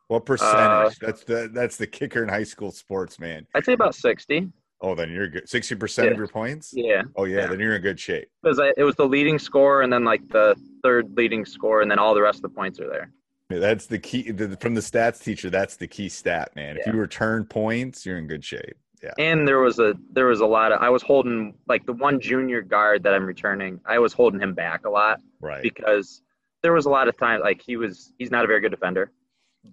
What 0.07 0.25
percentage? 0.25 0.97
that's 0.99 1.23
the 1.23 1.49
that's 1.53 1.77
the 1.77 1.87
kicker 1.87 2.23
in 2.23 2.29
high 2.29 2.43
school 2.43 2.71
sports, 2.71 3.19
man. 3.19 3.45
I'd 3.55 3.65
say 3.65 3.73
about 3.73 3.95
sixty. 3.95 4.51
Oh, 4.81 4.93
then 4.93 5.11
you're 5.11 5.27
good. 5.27 5.49
Sixty 5.49 5.75
percent 5.75 6.11
of 6.11 6.17
your 6.17 6.27
points. 6.27 6.71
Yeah, 6.73 7.03
Oh 7.15 7.23
yeah, 7.25 7.37
Yeah. 7.41 7.47
then 7.47 7.59
you're 7.59 7.75
in 7.75 7.81
good 7.81 7.99
shape. 7.99 8.27
because 8.43 8.59
it 8.77 8.83
was 8.83 8.95
the 8.95 9.05
leading 9.07 9.39
score, 9.39 9.81
and 9.81 9.91
then 9.91 10.03
like 10.03 10.27
the 10.29 10.55
third 10.83 11.15
leading 11.17 11.45
score, 11.45 11.81
and 11.81 11.89
then 11.89 11.97
all 11.99 12.13
the 12.13 12.21
rest 12.21 12.37
of 12.37 12.41
the 12.43 12.49
points 12.49 12.79
are 12.79 12.87
there. 12.89 13.11
Yeah, 13.49 13.59
That's 13.59 13.87
the 13.87 13.97
key 13.97 14.29
the, 14.31 14.55
from 14.57 14.75
the 14.75 14.81
stats 14.81 15.23
teacher. 15.23 15.49
That's 15.49 15.77
the 15.77 15.87
key 15.87 16.09
stat, 16.09 16.55
man. 16.55 16.77
If 16.77 16.85
you 16.85 16.93
return 16.93 17.45
points, 17.45 18.05
you're 18.05 18.17
in 18.19 18.27
good 18.27 18.43
shape. 18.43 18.75
Yeah. 19.01 19.13
And 19.19 19.47
there 19.47 19.59
was 19.59 19.79
a 19.79 19.93
there 20.11 20.25
was 20.25 20.41
a 20.41 20.45
lot 20.45 20.71
of 20.71 20.81
I 20.81 20.89
was 20.89 21.01
holding 21.01 21.55
like 21.67 21.85
the 21.85 21.93
one 21.93 22.19
junior 22.19 22.61
guard 22.61 23.03
that 23.03 23.13
I'm 23.13 23.25
returning. 23.25 23.79
I 23.85 23.99
was 23.99 24.11
holding 24.13 24.39
him 24.39 24.53
back 24.53 24.85
a 24.85 24.89
lot 24.89 25.19
Right. 25.39 25.61
because 25.63 26.21
there 26.63 26.73
was 26.73 26.85
a 26.87 26.89
lot 26.89 27.07
of 27.07 27.15
time 27.17 27.39
like 27.41 27.61
he 27.61 27.77
was 27.77 28.11
he's 28.19 28.31
not 28.31 28.43
a 28.43 28.47
very 28.47 28.59
good 28.59 28.71
defender, 28.71 29.11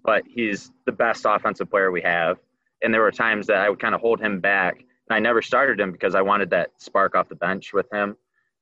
but 0.03 0.23
he's 0.27 0.71
the 0.85 0.91
best 0.91 1.25
offensive 1.27 1.69
player 1.69 1.91
we 1.91 2.01
have. 2.01 2.37
And 2.83 2.93
there 2.93 3.01
were 3.01 3.11
times 3.11 3.47
that 3.47 3.57
I 3.57 3.69
would 3.69 3.79
kind 3.79 3.95
of 3.95 4.01
hold 4.01 4.19
him 4.21 4.39
back, 4.39 4.85
I 5.09 5.19
never 5.19 5.41
started 5.41 5.79
him 5.79 5.91
because 5.91 6.15
I 6.15 6.21
wanted 6.21 6.49
that 6.51 6.71
spark 6.79 7.15
off 7.15 7.29
the 7.29 7.35
bench 7.35 7.73
with 7.73 7.91
him, 7.93 8.15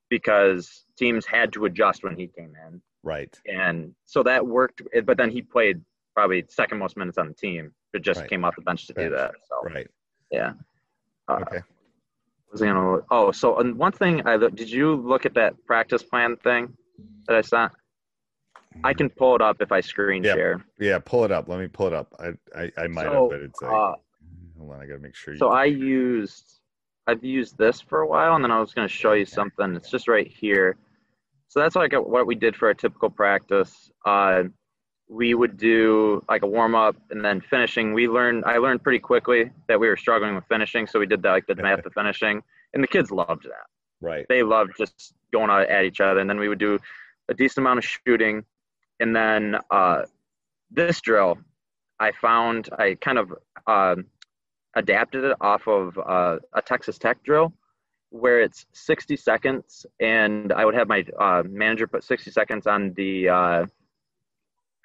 because 0.09 0.85
teams 0.97 1.25
had 1.25 1.53
to 1.53 1.65
adjust 1.65 2.03
when 2.03 2.17
he 2.17 2.27
came 2.27 2.53
in, 2.67 2.81
Right. 3.03 3.39
and 3.47 3.95
so 4.05 4.23
that 4.23 4.45
worked. 4.45 4.81
But 5.05 5.17
then 5.17 5.29
he 5.29 5.41
played 5.41 5.81
probably 6.13 6.45
second 6.49 6.77
most 6.79 6.97
minutes 6.97 7.17
on 7.17 7.27
the 7.27 7.33
team, 7.33 7.73
but 7.91 8.01
just 8.01 8.21
Right. 8.21 8.29
came 8.29 8.43
off 8.45 8.55
the 8.55 8.61
bench 8.61 8.87
to 8.87 8.93
do 8.93 9.09
that. 9.09 9.33
So 9.47 9.61
Right. 9.63 9.87
yeah. 10.31 10.53
Uh, 11.27 11.39
Okay. 11.41 11.61
was 12.51 12.61
I 12.61 12.67
gonna? 12.67 12.99
Oh, 13.09 13.31
so 13.31 13.57
and 13.59 13.75
one 13.77 13.93
thing 13.93 14.27
I 14.27 14.37
did 14.37 14.69
you 14.69 14.95
look 14.95 15.25
at 15.25 15.33
that 15.35 15.55
practice 15.65 16.03
plan 16.03 16.35
thing 16.37 16.77
that 17.27 17.37
I 17.37 17.41
sent? 17.41 17.71
I 18.83 18.93
can 18.93 19.09
pull 19.09 19.35
it 19.35 19.41
up 19.41 19.61
if 19.61 19.71
I 19.71 19.79
screen 19.79 20.23
Yeah. 20.23 20.33
share. 20.33 20.65
Yeah, 20.77 20.99
pull 20.99 21.23
it 21.23 21.31
up. 21.31 21.47
Let 21.47 21.59
me 21.59 21.67
pull 21.67 21.87
it 21.87 21.93
up. 21.93 22.13
I 22.19 22.33
I, 22.55 22.71
I 22.77 22.87
might 22.87 23.05
have, 23.05 23.13
So, 23.13 23.27
but 23.29 23.39
it's 23.41 23.61
like 23.61 23.71
uh, 23.71 23.95
hold 24.57 24.71
on, 24.71 24.81
I 24.81 24.85
gotta 24.85 24.99
make 24.99 25.15
sure 25.15 25.33
you 25.33 25.39
so 25.39 25.49
I 25.49 25.65
used 25.65 26.59
I've 27.07 27.23
used 27.23 27.57
this 27.57 27.81
for 27.81 28.01
a 28.01 28.07
while, 28.07 28.35
and 28.35 28.43
then 28.43 28.51
I 28.51 28.59
was 28.59 28.73
going 28.73 28.87
to 28.87 28.93
show 28.93 29.13
you 29.13 29.25
something. 29.25 29.75
It's 29.75 29.89
just 29.89 30.07
right 30.07 30.27
here. 30.27 30.77
So 31.49 31.59
that's 31.59 31.75
like 31.75 31.93
what 31.93 32.25
we 32.25 32.35
did 32.35 32.55
for 32.55 32.69
a 32.69 32.75
typical 32.75 33.09
practice. 33.09 33.91
Uh, 34.05 34.43
we 35.09 35.33
would 35.33 35.57
do 35.57 36.23
like 36.29 36.43
a 36.43 36.47
warm 36.47 36.75
up 36.75 36.95
and 37.11 37.23
then 37.23 37.41
finishing. 37.41 37.93
We 37.93 38.07
learned 38.07 38.45
I 38.45 38.57
learned 38.57 38.83
pretty 38.83 38.99
quickly 38.99 39.51
that 39.67 39.79
we 39.79 39.87
were 39.87 39.97
struggling 39.97 40.33
with 40.33 40.45
finishing, 40.47 40.87
so 40.87 40.99
we 40.99 41.05
did 41.05 41.21
that 41.23 41.31
like 41.31 41.45
the 41.45 41.55
math 41.55 41.85
of 41.85 41.93
finishing, 41.95 42.41
and 42.73 42.81
the 42.81 42.87
kids 42.87 43.11
loved 43.11 43.43
that. 43.43 43.67
right. 44.01 44.25
they 44.29 44.41
loved 44.41 44.71
just 44.77 45.13
going 45.31 45.49
out 45.49 45.69
at 45.69 45.83
each 45.83 45.99
other. 45.99 46.19
And 46.19 46.29
then 46.29 46.39
we 46.39 46.47
would 46.47 46.59
do 46.59 46.79
a 47.29 47.33
decent 47.33 47.59
amount 47.59 47.79
of 47.79 47.85
shooting. 47.85 48.43
And 48.99 49.15
then 49.15 49.57
uh, 49.69 50.03
this 50.71 51.01
drill, 51.01 51.37
I 51.99 52.13
found 52.13 52.69
I 52.79 52.95
kind 52.95 53.17
of 53.17 53.33
um 53.67 54.05
adapted 54.75 55.23
it 55.23 55.37
off 55.41 55.67
of 55.67 55.97
uh, 55.97 56.37
a 56.53 56.61
Texas 56.61 56.97
Tech 56.97 57.23
drill 57.23 57.53
where 58.09 58.41
it's 58.41 58.65
60 58.73 59.17
seconds. 59.17 59.85
And 59.99 60.53
I 60.53 60.65
would 60.65 60.75
have 60.75 60.87
my 60.87 61.03
uh, 61.19 61.43
manager 61.49 61.87
put 61.87 62.03
60 62.03 62.31
seconds 62.31 62.67
on 62.67 62.93
the 62.93 63.29
uh, 63.29 63.65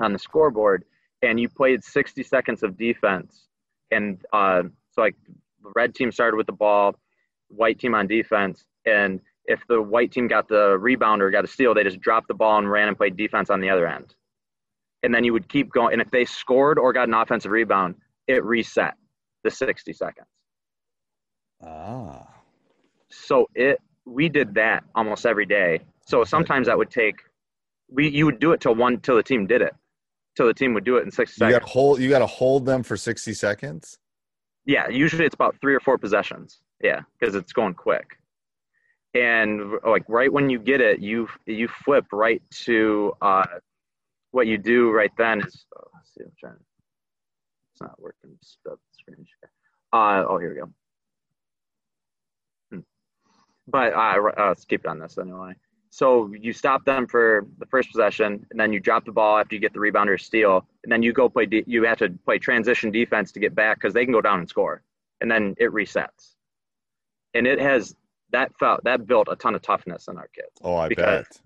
on 0.00 0.12
the 0.12 0.18
scoreboard, 0.18 0.84
and 1.22 1.38
you 1.40 1.48
played 1.48 1.82
60 1.82 2.22
seconds 2.22 2.62
of 2.62 2.76
defense. 2.76 3.48
And 3.90 4.24
uh, 4.32 4.62
so, 4.92 5.00
like, 5.02 5.16
the 5.62 5.72
red 5.74 5.94
team 5.94 6.12
started 6.12 6.36
with 6.36 6.46
the 6.46 6.52
ball, 6.52 6.94
white 7.48 7.78
team 7.78 7.94
on 7.94 8.06
defense, 8.06 8.64
and 8.86 9.20
if 9.44 9.66
the 9.66 9.80
white 9.80 10.12
team 10.12 10.28
got 10.28 10.46
the 10.46 10.78
rebound 10.78 11.22
or 11.22 11.30
got 11.30 11.44
a 11.44 11.48
steal, 11.48 11.74
they 11.74 11.82
just 11.82 12.00
dropped 12.00 12.28
the 12.28 12.34
ball 12.34 12.58
and 12.58 12.70
ran 12.70 12.86
and 12.86 12.96
played 12.96 13.16
defense 13.16 13.50
on 13.50 13.60
the 13.60 13.70
other 13.70 13.88
end. 13.88 14.14
And 15.02 15.14
then 15.14 15.24
you 15.24 15.32
would 15.32 15.48
keep 15.48 15.72
going. 15.72 15.94
And 15.94 16.02
if 16.02 16.10
they 16.10 16.26
scored 16.26 16.78
or 16.78 16.92
got 16.92 17.08
an 17.08 17.14
offensive 17.14 17.50
rebound, 17.50 17.94
it 18.26 18.44
reset 18.44 18.94
the 19.48 19.56
60 19.56 19.92
seconds. 19.92 20.28
Ah. 21.62 22.26
So 23.10 23.48
it 23.54 23.78
we 24.06 24.28
did 24.28 24.54
that 24.54 24.84
almost 24.94 25.26
every 25.26 25.46
day. 25.46 25.80
So 26.06 26.24
sometimes 26.24 26.66
that 26.66 26.76
would 26.78 26.90
take 26.90 27.16
we 27.90 28.08
you 28.08 28.26
would 28.26 28.38
do 28.40 28.52
it 28.52 28.60
till 28.60 28.74
one 28.74 29.00
till 29.00 29.16
the 29.16 29.22
team 29.22 29.46
did 29.46 29.62
it. 29.62 29.74
Till 30.36 30.46
the 30.46 30.54
team 30.54 30.72
would 30.74 30.84
do 30.84 30.96
it 30.98 31.04
in 31.04 31.10
60 31.10 31.22
You 31.44 31.50
seconds. 31.50 31.60
got 31.60 31.68
hold. 31.68 32.00
You 32.00 32.08
got 32.08 32.20
to 32.20 32.26
hold 32.26 32.64
them 32.64 32.82
for 32.82 32.96
sixty 32.96 33.34
seconds. 33.34 33.98
Yeah, 34.66 34.88
usually 34.88 35.24
it's 35.24 35.34
about 35.34 35.56
three 35.60 35.74
or 35.74 35.80
four 35.80 35.98
possessions. 35.98 36.60
Yeah, 36.82 37.00
because 37.18 37.34
it's 37.34 37.52
going 37.52 37.74
quick. 37.74 38.08
and 39.14 39.72
like 39.84 40.04
right 40.08 40.32
when 40.32 40.48
you 40.50 40.58
get 40.60 40.80
it, 40.80 41.00
you 41.00 41.28
you 41.46 41.66
flip 41.84 42.04
right 42.12 42.42
to 42.66 43.12
uh, 43.22 43.46
what 44.30 44.46
you 44.46 44.58
do 44.58 44.90
right 44.92 45.10
then 45.18 45.40
is. 45.40 45.64
Oh, 45.76 45.84
let's 45.94 46.10
see, 46.14 46.22
I'm 46.24 46.32
trying. 46.38 46.62
It's 47.72 47.80
not 47.80 48.00
working. 48.00 48.36
Stop 48.42 48.78
Uh, 49.92 50.24
oh, 50.28 50.38
here 50.38 50.50
we 50.50 50.60
go. 50.60 50.70
Hmm. 52.70 52.80
But 53.66 53.94
uh, 53.94 54.30
uh, 54.38 54.48
let's 54.48 54.64
keep 54.64 54.84
it 54.84 54.86
on 54.86 54.98
this 54.98 55.18
anyway. 55.18 55.54
So 55.90 56.30
you 56.38 56.52
stop 56.52 56.84
them 56.84 57.06
for 57.06 57.46
the 57.58 57.66
first 57.66 57.90
possession, 57.90 58.46
and 58.50 58.60
then 58.60 58.72
you 58.72 58.80
drop 58.80 59.04
the 59.04 59.12
ball 59.12 59.38
after 59.38 59.54
you 59.54 59.60
get 59.60 59.72
the 59.72 59.80
rebound 59.80 60.10
or 60.10 60.18
steal, 60.18 60.66
and 60.84 60.92
then 60.92 61.02
you 61.02 61.12
go 61.12 61.28
play. 61.28 61.46
De- 61.46 61.64
you 61.66 61.84
have 61.84 61.98
to 61.98 62.10
play 62.24 62.38
transition 62.38 62.90
defense 62.90 63.32
to 63.32 63.40
get 63.40 63.54
back 63.54 63.78
because 63.78 63.94
they 63.94 64.04
can 64.04 64.12
go 64.12 64.20
down 64.20 64.40
and 64.40 64.48
score, 64.48 64.82
and 65.20 65.30
then 65.30 65.54
it 65.58 65.72
resets. 65.72 66.34
And 67.34 67.46
it 67.46 67.58
has 67.58 67.94
that 68.32 68.52
felt 68.58 68.84
that 68.84 69.06
built 69.06 69.28
a 69.30 69.36
ton 69.36 69.54
of 69.54 69.62
toughness 69.62 70.08
in 70.08 70.18
our 70.18 70.28
kids. 70.34 70.50
Oh, 70.62 70.76
I 70.76 70.88
because, 70.88 71.26
bet. 71.26 71.40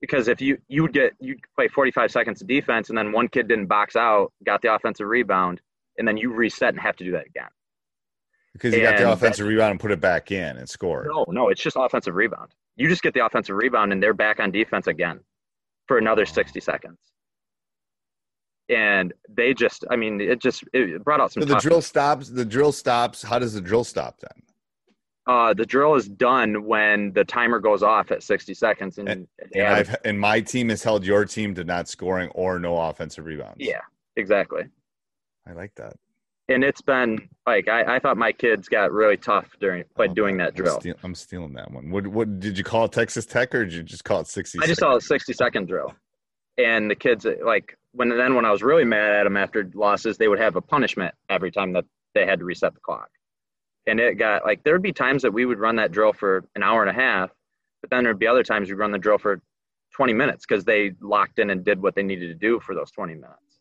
Because 0.00 0.28
if 0.28 0.40
you 0.40 0.58
you 0.68 0.82
would 0.82 0.92
get 0.92 1.14
you 1.20 1.36
play 1.56 1.66
45 1.66 2.10
seconds 2.10 2.40
of 2.40 2.46
defense, 2.46 2.88
and 2.88 2.96
then 2.96 3.10
one 3.10 3.28
kid 3.28 3.48
didn't 3.48 3.66
box 3.66 3.96
out, 3.96 4.32
got 4.44 4.62
the 4.62 4.72
offensive 4.72 5.08
rebound, 5.08 5.60
and 6.02 6.08
then 6.08 6.16
you 6.16 6.32
reset 6.32 6.70
and 6.70 6.80
have 6.80 6.96
to 6.96 7.04
do 7.04 7.12
that 7.12 7.26
again. 7.26 7.48
Because 8.54 8.74
you 8.74 8.82
got 8.82 8.96
the 8.96 9.04
and 9.04 9.12
offensive 9.12 9.46
rebound 9.46 9.70
and 9.70 9.78
put 9.78 9.92
it 9.92 10.00
back 10.00 10.32
in 10.32 10.56
and 10.56 10.68
score. 10.68 11.06
No, 11.08 11.24
no, 11.28 11.48
it's 11.48 11.62
just 11.62 11.76
offensive 11.78 12.16
rebound. 12.16 12.50
You 12.74 12.88
just 12.88 13.02
get 13.02 13.14
the 13.14 13.24
offensive 13.24 13.54
rebound 13.54 13.92
and 13.92 14.02
they're 14.02 14.12
back 14.12 14.40
on 14.40 14.50
defense 14.50 14.88
again 14.88 15.20
for 15.86 15.98
another 15.98 16.26
60 16.26 16.58
seconds. 16.58 16.98
And 18.68 19.12
they 19.28 19.54
just, 19.54 19.84
I 19.90 19.96
mean, 19.96 20.20
it 20.20 20.40
just 20.40 20.64
it 20.72 21.04
brought 21.04 21.20
out 21.20 21.32
some. 21.32 21.44
So 21.44 21.54
the 21.54 21.60
drill 21.60 21.82
stops. 21.82 22.28
The 22.28 22.44
drill 22.44 22.72
stops. 22.72 23.22
How 23.22 23.38
does 23.38 23.54
the 23.54 23.60
drill 23.60 23.84
stop 23.84 24.18
then? 24.18 24.42
Uh, 25.28 25.54
the 25.54 25.64
drill 25.64 25.94
is 25.94 26.08
done 26.08 26.64
when 26.64 27.12
the 27.12 27.24
timer 27.24 27.60
goes 27.60 27.84
off 27.84 28.10
at 28.10 28.24
60 28.24 28.54
seconds, 28.54 28.98
and, 28.98 29.08
And, 29.08 29.28
and 29.54 29.66
I've 29.66 29.96
and 30.04 30.18
my 30.18 30.40
team 30.40 30.68
has 30.70 30.82
held 30.82 31.06
your 31.06 31.24
team 31.24 31.54
to 31.54 31.62
not 31.64 31.88
scoring 31.88 32.28
or 32.30 32.58
no 32.58 32.76
offensive 32.76 33.24
rebounds. 33.24 33.56
yeah, 33.60 33.82
exactly. 34.16 34.64
I 35.46 35.52
like 35.52 35.74
that. 35.76 35.94
And 36.48 36.64
it's 36.64 36.82
been 36.82 37.28
like 37.46 37.68
I, 37.68 37.96
I 37.96 37.98
thought 37.98 38.16
my 38.16 38.32
kids 38.32 38.68
got 38.68 38.92
really 38.92 39.16
tough 39.16 39.48
during 39.60 39.84
by 39.96 40.06
Oh, 40.06 40.14
doing 40.14 40.36
that 40.38 40.48
I'm 40.50 40.54
drill. 40.54 40.80
steal- 40.80 40.96
I'm 41.02 41.14
stealing 41.14 41.52
that 41.54 41.70
one. 41.70 41.90
What 41.90 42.06
what 42.08 42.40
did 42.40 42.58
you 42.58 42.64
call 42.64 42.84
it 42.86 42.92
Texas 42.92 43.26
Tech 43.26 43.54
or 43.54 43.64
did 43.64 43.72
you 43.74 43.82
just 43.82 44.04
call 44.04 44.20
it 44.20 44.26
60? 44.26 44.58
I 44.60 44.66
just 44.66 44.80
saw 44.80 44.96
a 44.96 45.00
60 45.00 45.32
second 45.32 45.66
drill. 45.68 45.94
And 46.58 46.90
the 46.90 46.94
kids, 46.94 47.26
like, 47.42 47.78
when 47.92 48.10
then 48.10 48.34
when 48.34 48.44
I 48.44 48.50
was 48.50 48.62
really 48.62 48.84
mad 48.84 49.14
at 49.14 49.24
them 49.24 49.38
after 49.38 49.70
losses, 49.74 50.18
they 50.18 50.28
would 50.28 50.38
have 50.40 50.56
a 50.56 50.60
punishment 50.60 51.14
every 51.30 51.50
time 51.50 51.72
that 51.72 51.84
they 52.14 52.26
had 52.26 52.40
to 52.40 52.44
reset 52.44 52.74
the 52.74 52.80
clock. 52.80 53.08
And 53.86 53.98
it 53.98 54.14
got 54.18 54.44
like, 54.44 54.62
there 54.62 54.74
would 54.74 54.82
be 54.82 54.92
times 54.92 55.22
that 55.22 55.32
we 55.32 55.46
would 55.46 55.58
run 55.58 55.76
that 55.76 55.92
drill 55.92 56.12
for 56.12 56.44
an 56.54 56.62
hour 56.62 56.82
and 56.82 56.90
a 56.90 57.00
half, 57.00 57.30
but 57.80 57.88
then 57.90 58.04
there'd 58.04 58.18
be 58.18 58.26
other 58.26 58.42
times 58.42 58.68
we'd 58.68 58.74
run 58.78 58.90
the 58.92 58.98
drill 58.98 59.18
for 59.18 59.40
20 59.94 60.12
minutes 60.12 60.44
because 60.46 60.64
they 60.64 60.92
locked 61.00 61.38
in 61.38 61.50
and 61.50 61.64
did 61.64 61.80
what 61.80 61.94
they 61.94 62.02
needed 62.02 62.28
to 62.28 62.34
do 62.34 62.60
for 62.60 62.74
those 62.74 62.90
20 62.90 63.14
minutes. 63.14 63.60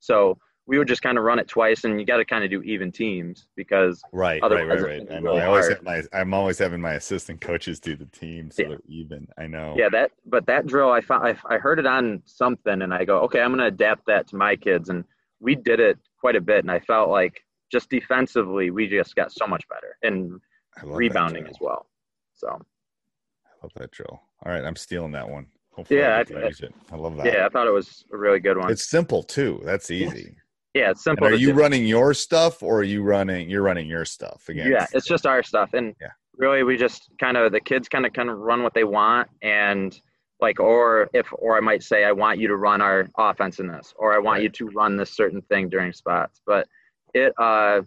So 0.00 0.36
we 0.68 0.78
would 0.78 0.88
just 0.88 1.00
kind 1.02 1.16
of 1.16 1.24
run 1.24 1.38
it 1.38 1.46
twice, 1.48 1.84
and 1.84 2.00
you 2.00 2.04
got 2.06 2.16
to 2.16 2.24
kind 2.24 2.42
of 2.44 2.50
do 2.50 2.60
even 2.62 2.90
teams 2.90 3.46
because 3.54 4.02
Right, 4.12 4.42
right, 4.42 4.66
right, 4.66 4.80
right. 4.82 5.02
I 5.10 5.18
know. 5.20 5.30
really 5.30 5.40
I 5.42 5.46
always 5.46 5.66
hard. 5.66 5.76
have 5.76 5.82
my. 5.84 6.02
I'm 6.12 6.34
always 6.34 6.58
having 6.58 6.80
my 6.80 6.94
assistant 6.94 7.40
coaches 7.40 7.78
do 7.78 7.94
the 7.96 8.06
team 8.06 8.50
so 8.50 8.62
Yeah. 8.62 8.68
they're 8.70 8.80
even. 8.88 9.28
I 9.38 9.46
know. 9.46 9.74
Yeah, 9.76 9.88
that 9.90 10.10
but 10.26 10.44
that 10.46 10.66
drill 10.66 10.90
I 10.90 11.00
found 11.00 11.26
I, 11.26 11.54
I 11.54 11.58
heard 11.58 11.78
it 11.78 11.86
on 11.86 12.20
something 12.24 12.82
and 12.82 12.92
I 12.92 13.04
go, 13.04 13.20
okay, 13.20 13.40
I'm 13.40 13.50
gonna 13.52 13.66
adapt 13.66 14.06
that 14.06 14.26
to 14.28 14.36
my 14.36 14.56
kids 14.56 14.88
and 14.88 15.04
we 15.40 15.54
did 15.54 15.78
it 15.80 15.98
quite 16.18 16.34
a 16.36 16.40
bit 16.40 16.64
and 16.64 16.70
I 16.70 16.80
felt 16.80 17.10
like 17.10 17.44
just 17.70 17.88
defensively 17.90 18.70
we 18.70 18.88
just 18.88 19.14
got 19.16 19.30
so 19.32 19.46
much 19.46 19.68
better 19.68 19.96
and 20.02 20.40
rebounding 20.84 21.46
as 21.46 21.56
well. 21.60 21.86
So 22.34 22.48
I 22.48 23.50
love 23.62 23.72
that 23.76 23.90
drill. 23.92 24.20
All 24.44 24.52
right, 24.52 24.64
I'm 24.64 24.76
stealing 24.76 25.12
that 25.12 25.28
one. 25.28 25.46
Hopefully, 25.72 26.00
Yeah, 26.00 26.22
I, 26.28 26.38
I-. 26.38 26.50
I 26.92 26.96
love 26.96 27.16
that. 27.18 27.26
yeah, 27.26 27.46
I 27.46 27.48
thought 27.50 27.66
it 27.66 27.72
was 27.72 28.04
a 28.12 28.16
really 28.16 28.40
good 28.40 28.56
one. 28.56 28.70
It's 28.70 28.88
simple 28.88 29.22
too. 29.22 29.60
That's 29.64 29.90
easy. 29.90 30.36
Yeah, 30.76 30.90
it's 30.90 31.06
And 31.06 31.16
simple. 31.18 31.26
are 31.28 31.34
you 31.34 31.52
do. 31.52 31.58
running 31.58 31.86
your 31.86 32.12
stuff 32.14 32.62
or 32.62 32.80
are 32.80 32.82
you 32.94 33.02
running? 33.02 33.48
You're 33.50 33.62
running 33.62 33.86
your 33.88 34.04
stuff 34.04 34.48
again. 34.48 34.70
Yeah, 34.70 34.86
it's 34.92 35.06
just 35.06 35.26
our 35.26 35.42
stuff 35.42 35.70
and 35.74 35.94
Yeah. 36.00 36.08
really 36.36 36.62
we 36.62 36.76
just 36.76 37.10
kind 37.18 37.36
of 37.36 37.52
the 37.52 37.60
kids 37.60 37.88
kind 37.88 38.04
of 38.06 38.12
kind 38.12 38.28
of 38.30 38.38
run 38.38 38.62
what 38.62 38.74
they 38.74 38.84
want 38.84 39.28
and 39.42 39.98
like 40.40 40.60
or 40.60 41.08
if 41.14 41.26
or 41.32 41.56
I 41.56 41.60
might 41.60 41.82
say 41.82 42.04
I 42.04 42.12
want 42.12 42.38
you 42.38 42.48
to 42.48 42.56
run 42.56 42.80
our 42.82 43.08
offense 43.16 43.58
in 43.58 43.66
this 43.66 43.94
or 43.96 44.12
I 44.12 44.18
want 44.18 44.36
Right. 44.36 44.42
you 44.44 44.48
to 44.50 44.66
run 44.68 44.96
this 44.96 45.10
certain 45.16 45.40
thing 45.42 45.68
during 45.70 45.92
spots. 45.92 46.40
But 46.46 46.68
it 47.14 47.32
uh 47.38 47.82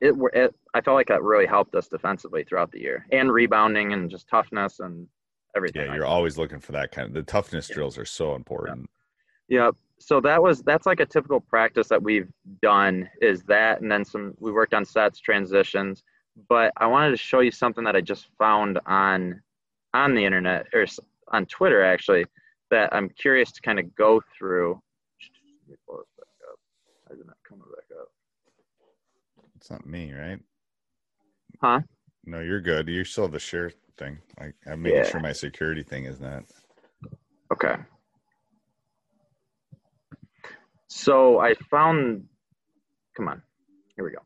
it, 0.00 0.14
it 0.32 0.54
I 0.74 0.80
felt 0.80 0.96
like 0.96 1.08
that 1.08 1.22
really 1.22 1.46
helped 1.46 1.74
us 1.74 1.88
defensively 1.88 2.42
throughout 2.44 2.72
the 2.72 2.80
year 2.80 3.06
and 3.12 3.30
rebounding 3.32 3.92
and 3.92 4.10
just 4.10 4.28
toughness 4.28 4.80
and 4.80 5.06
everything. 5.56 5.82
Yeah, 5.82 5.88
like 5.88 5.96
you're 5.96 6.06
always 6.06 6.36
looking 6.38 6.58
for 6.60 6.72
that 6.72 6.90
kind 6.90 7.06
of. 7.08 7.14
The 7.14 7.22
toughness 7.22 7.68
drills 7.68 7.96
are 7.98 8.04
so 8.04 8.34
important. 8.34 8.88
Yep. 9.48 9.76
So 10.06 10.20
that 10.20 10.42
was 10.42 10.60
that's 10.60 10.84
like 10.84 11.00
a 11.00 11.06
typical 11.06 11.40
practice 11.40 11.88
that 11.88 12.02
we've 12.02 12.28
done 12.60 13.08
is 13.22 13.42
that 13.44 13.80
and 13.80 13.90
then 13.90 14.04
some 14.04 14.34
we 14.38 14.52
worked 14.52 14.74
on 14.74 14.84
sets, 14.84 15.18
transitions. 15.18 16.02
But 16.46 16.72
I 16.76 16.86
wanted 16.86 17.12
to 17.12 17.16
show 17.16 17.40
you 17.40 17.50
something 17.50 17.84
that 17.84 17.96
I 17.96 18.02
just 18.02 18.28
found 18.38 18.78
on 18.84 19.40
on 19.94 20.14
the 20.14 20.22
internet 20.22 20.66
or 20.74 20.84
on 21.28 21.46
Twitter 21.46 21.82
actually 21.82 22.26
that 22.70 22.94
I'm 22.94 23.08
curious 23.08 23.50
to 23.52 23.62
kind 23.62 23.78
of 23.78 23.94
go 23.94 24.20
through. 24.36 24.78
Let 25.62 25.70
me 25.70 25.76
pull 25.88 25.96
this 25.96 26.06
back 26.18 26.50
up. 26.52 26.58
Why 27.06 27.14
is 27.16 27.26
not 27.26 27.36
coming 27.48 27.64
back 27.74 27.98
up? 27.98 28.08
It's 29.56 29.70
not 29.70 29.86
me, 29.86 30.12
right? 30.12 30.38
Huh? 31.62 31.80
No, 32.26 32.40
you're 32.40 32.60
good. 32.60 32.88
You 32.88 33.04
still 33.04 33.24
have 33.24 33.32
the 33.32 33.38
share 33.38 33.70
thing. 33.96 34.18
I, 34.38 34.52
I'm 34.70 34.82
making 34.82 34.98
Yeah. 34.98 35.10
sure 35.10 35.20
my 35.20 35.32
security 35.32 35.82
thing 35.82 36.04
is 36.04 36.20
not. 36.20 36.44
Okay. 37.50 37.76
So 40.96 41.40
I 41.40 41.54
found, 41.72 42.24
come 43.16 43.26
on, 43.26 43.42
here 43.96 44.04
we 44.04 44.12
go. 44.12 44.20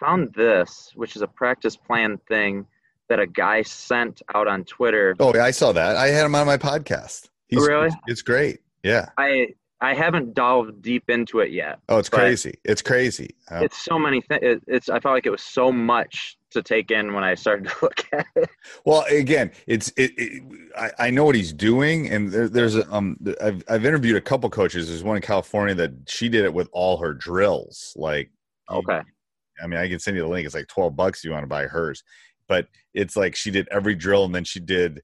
Found 0.00 0.32
this, 0.32 0.92
which 0.94 1.14
is 1.14 1.20
a 1.20 1.26
practice 1.26 1.76
plan 1.76 2.18
thing 2.26 2.66
that 3.10 3.20
a 3.20 3.26
guy 3.26 3.60
sent 3.60 4.22
out 4.34 4.48
on 4.48 4.64
Twitter. 4.64 5.14
Oh, 5.20 5.34
yeah, 5.34 5.44
I 5.44 5.50
saw 5.50 5.72
that. 5.72 5.96
I 5.96 6.06
had 6.06 6.24
him 6.24 6.34
on 6.34 6.46
my 6.46 6.56
podcast. 6.56 7.28
Really? 7.52 7.90
It's, 8.06 8.22
great. 8.22 8.60
Yeah. 8.82 9.10
I 9.18 9.48
I 9.82 9.92
haven't 9.92 10.32
delved 10.32 10.80
deep 10.80 11.10
into 11.10 11.40
it 11.40 11.50
yet. 11.50 11.80
Oh, 11.90 11.98
it's 11.98 12.08
crazy. 12.08 12.54
It's 12.64 12.80
crazy. 12.80 13.36
Uh, 13.50 13.60
It's 13.62 13.84
so 13.84 13.98
many 13.98 14.22
things. 14.22 14.40
It, 14.42 14.62
it's 14.68 14.88
I 14.88 15.00
felt 15.00 15.14
like 15.14 15.26
it 15.26 15.30
was 15.30 15.42
so 15.42 15.70
much 15.70 16.38
to 16.50 16.62
take 16.62 16.90
in 16.90 17.14
when 17.14 17.24
I 17.24 17.34
started 17.34 17.68
to 17.68 17.76
look 17.82 18.04
at 18.12 18.26
it. 18.36 18.48
well, 18.84 19.04
again, 19.08 19.52
it's 19.66 19.88
it. 19.96 20.12
it 20.16 20.42
I, 20.76 21.06
I 21.06 21.10
know 21.10 21.24
what 21.24 21.34
he's 21.34 21.52
doing, 21.52 22.08
and 22.08 22.30
there, 22.30 22.48
there's 22.48 22.76
a, 22.76 22.90
um. 22.92 23.16
I've 23.40 23.62
I've 23.68 23.84
interviewed 23.84 24.16
a 24.16 24.20
couple 24.20 24.48
coaches. 24.50 24.88
There's 24.88 25.02
one 25.04 25.16
in 25.16 25.22
California 25.22 25.74
that 25.76 25.92
she 26.08 26.28
did 26.28 26.44
it 26.44 26.52
with 26.52 26.68
all 26.72 26.98
her 26.98 27.14
drills. 27.14 27.92
Like, 27.96 28.30
Okay. 28.70 29.00
I 29.62 29.66
mean, 29.66 29.78
I 29.78 29.88
can 29.88 29.98
send 29.98 30.16
you 30.16 30.22
the 30.22 30.28
link. 30.28 30.46
It's 30.46 30.54
like 30.54 30.68
twelve 30.68 30.96
bucks. 30.96 31.24
You 31.24 31.32
want 31.32 31.42
to 31.42 31.48
buy 31.48 31.64
hers, 31.64 32.02
but 32.48 32.66
it's 32.94 33.16
like 33.16 33.36
she 33.36 33.50
did 33.50 33.68
every 33.70 33.94
drill, 33.94 34.24
and 34.24 34.34
then 34.34 34.44
she 34.44 34.60
did, 34.60 35.02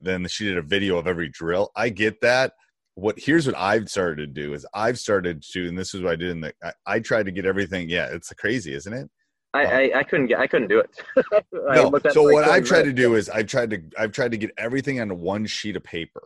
then 0.00 0.26
she 0.28 0.44
did 0.44 0.58
a 0.58 0.62
video 0.62 0.98
of 0.98 1.06
every 1.06 1.28
drill. 1.28 1.70
I 1.76 1.88
get 1.90 2.20
that. 2.22 2.52
What 2.96 3.18
here's 3.18 3.46
what 3.46 3.56
I've 3.56 3.88
started 3.88 4.16
to 4.16 4.26
do 4.26 4.54
is 4.54 4.66
I've 4.74 4.98
started 4.98 5.42
to, 5.52 5.68
and 5.68 5.76
this 5.78 5.94
is 5.94 6.02
what 6.02 6.12
I 6.12 6.16
did 6.16 6.30
in 6.30 6.40
the. 6.40 6.54
I, 6.62 6.72
I 6.86 7.00
tried 7.00 7.26
to 7.26 7.32
get 7.32 7.46
everything. 7.46 7.88
Yeah, 7.88 8.06
it's 8.06 8.32
crazy, 8.32 8.74
isn't 8.74 8.92
it? 8.92 9.10
I, 9.54 9.64
I, 9.64 9.98
I 10.00 10.02
couldn't 10.02 10.26
get 10.26 10.40
I 10.40 10.46
couldn't 10.46 10.68
do 10.68 10.80
it. 10.80 10.90
No. 11.52 11.98
So 12.10 12.24
what 12.24 12.44
I've 12.44 12.64
tried 12.66 12.82
to 12.82 12.92
do 12.92 13.14
is 13.14 13.28
I've 13.30 13.46
tried 13.46 13.70
to 13.70 13.82
I've 13.96 14.12
tried 14.12 14.32
to 14.32 14.36
get 14.36 14.50
everything 14.58 15.00
on 15.00 15.20
one 15.20 15.46
sheet 15.46 15.76
of 15.76 15.84
paper. 15.84 16.22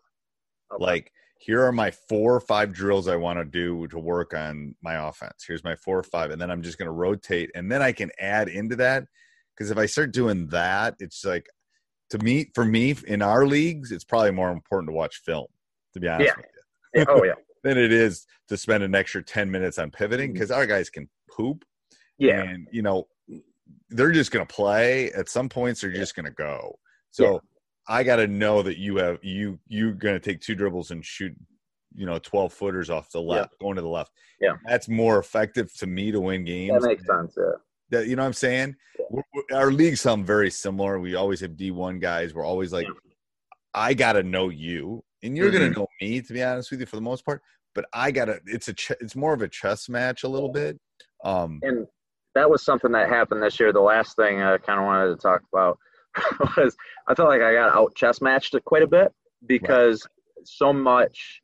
Okay. 0.73 0.83
Like 0.85 1.13
here 1.39 1.63
are 1.63 1.73
my 1.73 1.91
four 1.91 2.35
or 2.35 2.41
five 2.41 2.73
drills 2.73 3.07
I 3.07 3.17
want 3.17 3.39
to 3.39 3.45
do 3.45 3.87
to 3.89 3.99
work 3.99 4.35
on 4.35 4.75
my 4.83 5.09
offense. 5.09 5.45
Here's 5.47 5.63
my 5.63 5.77
four 5.77 5.99
or 5.99 6.03
five, 6.03 6.31
and 6.31 6.41
then 6.41 6.51
I'm 6.51 6.63
just 6.63 6.79
going 6.79 6.87
to 6.89 6.93
rotate, 6.93 7.51
and 7.55 7.71
then 7.71 7.81
I 7.81 7.93
can 7.93 8.11
add 8.19 8.49
into 8.49 8.75
that. 8.77 9.05
Because 9.57 9.71
if 9.71 9.79
I 9.79 9.87
start 9.87 10.13
doing 10.13 10.49
that, 10.49 10.95
it's 10.99 11.25
like 11.25 11.49
to 12.11 12.19
me 12.19 12.51
for 12.55 12.65
me 12.65 12.97
in 13.07 13.23
our 13.23 13.47
leagues, 13.47 13.93
it's 13.93 14.05
probably 14.05 14.31
more 14.33 14.51
important 14.51 14.89
to 14.89 14.95
watch 14.95 15.21
film. 15.25 15.47
To 15.95 16.01
be 16.01 16.09
honest 16.09 16.27
Yeah. 16.29 16.37
with 16.37 16.47
you 16.95 17.01
Yeah, 17.01 17.05
oh 17.09 17.25
yeah. 17.25 17.33
than 17.65 17.77
it 17.79 17.93
is 17.93 18.27
to 18.49 18.57
spend 18.57 18.83
an 18.85 18.95
extra 18.95 19.23
10 19.23 19.51
minutes 19.51 19.79
on 19.79 19.91
pivoting 19.91 20.33
because 20.33 20.51
our 20.51 20.65
guys 20.67 20.89
can 20.91 21.09
poop. 21.31 21.65
Yeah. 22.19 22.43
and 22.43 22.67
you 22.73 22.83
know 22.83 23.07
they're 23.91 24.13
just 24.13 24.31
going 24.31 24.47
to 24.47 24.53
play. 24.55 25.11
At 25.13 25.29
some 25.29 25.49
points 25.49 25.81
they're 25.81 25.93
just 25.93 26.15
going 26.15 26.27
to 26.27 26.33
go. 26.33 26.79
So 27.11 27.25
Yeah. 27.35 27.39
i 27.89 28.03
got 28.03 28.17
to 28.17 28.27
know 28.27 28.63
that 28.63 28.77
you 28.79 28.97
have 28.97 29.19
you 29.23 29.59
you're 29.67 29.93
going 29.93 30.15
to 30.15 30.21
take 30.21 30.41
two 30.41 30.55
dribbles 30.55 30.91
and 30.91 31.05
shoot 31.05 31.35
you 31.95 32.05
know 32.05 32.19
12 32.19 32.53
footers 32.53 32.91
off 32.91 33.11
the 33.11 33.21
left 33.21 33.59
going 33.61 33.77
to 33.77 33.83
the 33.83 33.89
left. 33.89 34.13
Yeah. 34.41 34.57
that's 34.67 34.89
more 34.89 35.19
effective 35.19 35.73
to 35.79 35.87
me 35.87 36.13
to 36.13 36.21
win 36.21 36.45
games 36.45 36.83
That 36.83 36.89
makes 36.89 37.07
sense. 37.07 37.35
Yeah. 37.37 37.53
that 37.91 38.07
you 38.07 38.15
know 38.17 38.23
what 38.23 38.27
i'm 38.29 38.33
saying? 38.35 38.77
We're- 39.11 39.25
we're- 39.35 39.59
our 39.59 39.73
leagues 39.73 40.01
sound 40.03 40.27
very 40.27 40.51
similar. 40.51 40.99
We 41.01 41.15
always 41.15 41.41
have 41.41 41.53
d1 41.53 41.99
guys. 42.01 42.35
We're 42.35 42.45
always 42.45 42.73
like 42.73 42.87
i 43.75 43.95
gotta 43.95 44.23
know 44.23 44.49
you. 44.51 45.03
And 45.23 45.37
you're 45.37 45.49
Mm-hmm. 45.51 45.59
gonna 45.59 45.71
know 45.71 45.87
me 46.01 46.21
to 46.21 46.33
be 46.33 46.43
honest 46.45 46.71
with 46.71 46.81
you 46.81 46.87
for 46.87 46.97
the 46.97 47.03
most 47.03 47.25
part. 47.25 47.41
But 47.75 47.87
i 47.95 48.11
gotta 48.11 48.41
it's 48.47 48.69
a 48.69 48.75
ch- 48.75 48.93
it's 49.01 49.17
more 49.17 49.33
of 49.33 49.41
a 49.43 49.49
chess 49.49 49.89
match 49.89 50.25
a 50.25 50.29
little 50.29 50.51
bit. 50.51 50.79
Um 51.25 51.59
and 51.63 51.87
that 52.39 52.49
was 52.49 52.65
something 52.65 52.93
that 52.93 53.09
happened 53.09 53.43
this 53.43 53.59
year. 53.59 53.73
The 53.73 53.81
last 53.81 54.17
thing 54.17 54.41
I 54.41 54.57
kind 54.59 54.79
of 54.79 54.87
wanted 54.87 55.09
to 55.09 55.17
talk 55.17 55.43
about 55.53 55.79
was 56.57 56.77
I 57.07 57.15
felt 57.15 57.29
like 57.29 57.43
I 57.43 57.53
got 57.53 57.77
out 57.77 57.95
chess 57.95 58.21
matched 58.21 58.57
quite 58.65 58.83
a 58.83 58.87
bit 58.87 59.13
because 59.47 60.07
so 60.45 60.73
much. 60.73 61.43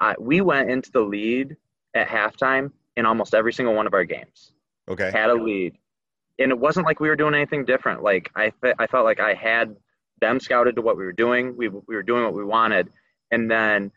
I, 0.00 0.14
we 0.18 0.40
went 0.40 0.70
into 0.70 0.90
the 0.90 1.00
lead 1.00 1.56
at 1.94 2.08
halftime 2.08 2.72
in 2.96 3.06
almost 3.06 3.34
every 3.34 3.52
single 3.52 3.74
one 3.74 3.86
of 3.86 3.94
our 3.94 4.04
games. 4.04 4.52
Okay. 4.88 5.10
Had 5.12 5.30
a 5.30 5.34
lead, 5.34 5.76
and 6.38 6.50
it 6.50 6.58
wasn't 6.58 6.86
like 6.86 6.98
we 6.98 7.08
were 7.08 7.16
doing 7.16 7.34
anything 7.34 7.64
different. 7.64 8.02
Like 8.02 8.30
I, 8.34 8.52
I 8.78 8.86
felt 8.86 9.04
like 9.04 9.20
I 9.20 9.34
had 9.34 9.76
them 10.20 10.40
scouted 10.40 10.76
to 10.76 10.82
what 10.82 10.96
we 10.96 11.04
were 11.04 11.12
doing. 11.12 11.56
We 11.56 11.68
we 11.68 11.94
were 11.94 12.02
doing 12.02 12.24
what 12.24 12.34
we 12.34 12.44
wanted, 12.44 12.88
and 13.30 13.50
then 13.50 13.92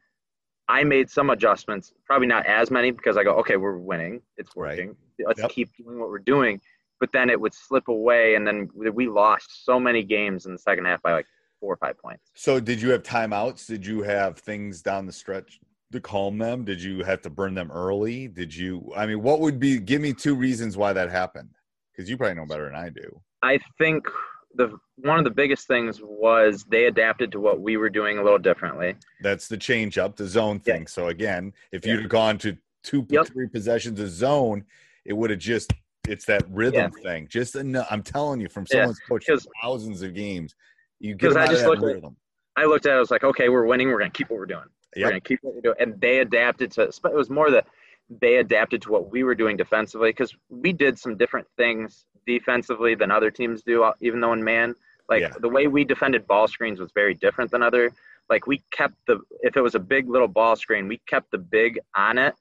I 0.68 0.84
made 0.84 1.10
some 1.10 1.30
adjustments. 1.30 1.94
Probably 2.06 2.28
not 2.28 2.46
as 2.46 2.72
many 2.72 2.92
because 2.92 3.18
I 3.18 3.24
go, 3.24 3.34
okay, 3.36 3.58
we're 3.58 3.78
winning. 3.78 4.22
It's 4.38 4.56
Right. 4.56 4.78
working. 4.78 4.98
Let's 5.20 5.40
Yep. 5.42 5.52
keep 5.52 5.70
doing 5.78 6.00
what 6.00 6.10
we're 6.10 6.20
doing. 6.20 6.62
But 7.00 7.12
then 7.12 7.30
it 7.30 7.40
would 7.40 7.54
slip 7.54 7.88
away, 7.88 8.36
and 8.36 8.48
then 8.48 8.70
we 8.74 9.08
lost 9.08 9.66
so 9.66 9.80
many 9.80 10.02
games 10.04 10.46
in 10.46 10.54
the 10.54 10.58
second 10.58 10.86
half 10.86 11.02
by 11.02 11.14
like 11.14 11.28
four 11.60 11.74
or 11.74 11.78
five 11.78 11.98
points. 11.98 12.32
So 12.34 12.60
did 12.60 12.82
you 12.82 12.90
have 12.92 13.04
timeouts? 13.04 13.68
Did 13.68 13.86
you 13.86 14.02
have 14.04 14.40
things 14.40 14.82
down 14.82 15.06
the 15.06 15.12
stretch 15.12 15.60
to 15.92 16.00
calm 16.00 16.38
them? 16.38 16.64
Did 16.66 16.82
you 16.82 17.04
have 17.04 17.22
to 17.24 17.30
burn 17.30 17.54
them 17.54 17.70
early? 17.72 18.28
Did 18.28 18.56
you 18.56 18.92
I 18.96 19.06
mean 19.06 19.22
what 19.22 19.40
would 19.42 19.60
be 19.60 19.80
give 19.80 20.02
me 20.02 20.14
two 20.14 20.36
reasons 20.36 20.78
why 20.78 20.94
that 20.94 21.10
happened? 21.12 21.50
Because 21.92 22.10
you 22.10 22.18
probably 22.18 22.36
know 22.36 22.46
better 22.46 22.66
than 22.66 22.76
I 22.76 22.90
do. 22.90 23.22
I 23.42 23.60
think 23.78 24.08
the 24.56 24.78
one 24.98 25.18
of 25.18 25.24
the 25.26 25.32
biggest 25.32 25.68
things 25.68 26.00
was 26.02 26.64
they 26.70 26.86
adapted 26.86 27.32
to 27.34 27.40
what 27.40 27.60
we 27.60 27.78
were 27.78 27.90
doing 27.90 28.18
a 28.18 28.24
little 28.24 28.40
differently. 28.40 28.96
That's 29.22 29.48
the 29.48 29.58
change 29.58 29.98
up, 29.98 30.16
the 30.16 30.26
zone 30.26 30.62
Yeah. 30.66 30.74
thing. 30.76 30.88
So 30.88 31.08
again, 31.08 31.54
if 31.72 31.86
Yeah. 31.86 31.94
you'd 31.94 32.02
have 32.04 32.10
gone 32.10 32.38
to 32.40 32.58
two 32.84 33.06
Yep. 33.10 33.28
three 33.28 33.48
possessions 33.48 34.00
of 34.00 34.10
zone, 34.10 34.64
it 35.06 35.14
would 35.14 35.30
have 35.30 35.40
just 35.40 35.74
it's 36.08 36.26
that 36.26 36.44
rhythm 36.52 36.92
thing. 36.92 37.28
Just 37.28 37.56
enough 37.56 37.88
I'm 37.90 38.04
telling 38.04 38.40
you, 38.40 38.48
from 38.48 38.66
Yeah, 38.70 38.82
someone's 38.82 39.00
coached 39.00 39.28
'cause- 39.28 39.48
thousands 39.64 40.04
of 40.04 40.14
games, 40.14 40.54
you 41.00 41.16
get 41.16 41.36
I 41.36 41.48
just 41.48 41.66
looked 41.66 41.82
at- 41.82 41.96
rhythm. 41.96 42.16
I 42.56 42.66
looked 42.66 42.86
at 42.86 42.94
it, 42.94 42.96
I 42.98 43.00
was 43.00 43.10
like, 43.12 43.24
okay, 43.24 43.50
we're 43.50 43.66
winning. 43.66 43.88
We're 43.90 43.98
going 43.98 44.12
to 44.12 44.18
keep 44.18 44.30
what 44.30 44.38
we're 44.38 44.46
doing. 44.46 44.70
We're 44.96 45.10
going 45.10 45.16
to 45.20 45.28
keep 45.28 45.40
what 45.42 45.56
we're 45.56 45.62
doing. 45.62 45.76
And 45.80 46.00
they 46.00 46.20
adapted 46.20 46.72
to, 46.74 46.84
it 46.84 47.02
was 47.14 47.30
more 47.32 47.50
that 47.52 47.68
they 48.10 48.38
adapted 48.38 48.84
to 48.84 48.92
what 48.92 49.10
we 49.12 49.24
were 49.24 49.34
doing 49.36 49.58
defensively 49.58 50.10
because 50.12 50.34
we 50.50 50.72
did 50.72 50.98
some 51.00 51.18
different 51.18 51.48
things 51.58 52.06
defensively 52.26 52.96
than 52.96 53.12
other 53.12 53.32
teams 53.32 53.62
do, 53.64 53.84
uh, 53.84 53.94
even 54.02 54.20
though 54.20 54.34
in 54.34 54.44
man. 54.44 54.76
Like 55.10 55.22
Yeah. 55.22 55.34
the 55.40 55.50
way 55.50 55.68
we 55.68 55.84
defended 55.84 56.26
ball 56.28 56.48
screens 56.48 56.80
was 56.80 56.92
very 56.94 57.14
different 57.14 57.52
than 57.52 57.62
other. 57.62 57.92
Like 58.30 58.48
we 58.48 58.64
kept 58.72 58.96
the, 59.08 59.20
if 59.42 59.56
it 59.56 59.62
was 59.62 59.76
a 59.76 59.80
big 59.80 60.10
little 60.10 60.28
ball 60.28 60.56
screen, 60.56 60.88
we 60.88 61.00
kept 61.08 61.30
the 61.32 61.38
big 61.38 61.80
on 61.96 62.18
it 62.18 62.34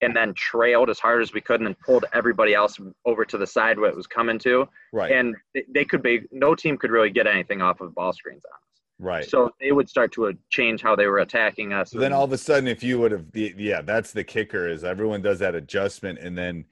and 0.00 0.14
then 0.14 0.34
trailed 0.34 0.88
as 0.90 0.98
hard 0.98 1.22
as 1.22 1.32
we 1.32 1.40
could 1.40 1.60
and 1.60 1.66
then 1.66 1.76
pulled 1.84 2.04
everybody 2.12 2.54
else 2.54 2.78
over 3.04 3.24
to 3.24 3.38
the 3.38 3.46
side 3.46 3.78
where 3.78 3.90
it 3.90 3.96
was 3.96 4.06
coming 4.06 4.38
to. 4.40 4.68
Right. 4.92 5.10
And 5.12 5.34
they, 5.72 5.84
could 5.84 6.02
be, 6.02 6.22
no 6.30 6.54
team 6.54 6.76
could 6.76 6.90
really 6.90 7.10
get 7.10 7.26
anything 7.26 7.60
off 7.62 7.80
of 7.80 7.94
ball 7.94 8.12
screens 8.12 8.42
on 8.44 8.52
us. 8.52 8.80
right. 8.98 9.24
So 9.28 9.50
they 9.60 9.72
would 9.72 9.88
start 9.88 10.12
to 10.12 10.26
uh, 10.28 10.32
change 10.50 10.80
how 10.82 10.94
they 10.96 11.06
were 11.06 11.18
attacking 11.20 11.72
us. 11.72 11.90
So 11.90 11.98
then 11.98 12.12
all 12.12 12.24
of 12.24 12.32
a 12.32 12.38
sudden, 12.38 12.68
if 12.68 12.82
you 12.84 12.98
would 13.00 13.12
have, 13.12 13.26
yeah, 13.34 13.80
that's 13.82 14.12
the 14.12 14.24
kicker 14.24 14.68
is 14.68 14.82
everyone 14.84 15.22
does 15.22 15.38
that 15.40 15.54
adjustment, 15.56 16.18
and 16.20 16.36
then, 16.38 16.64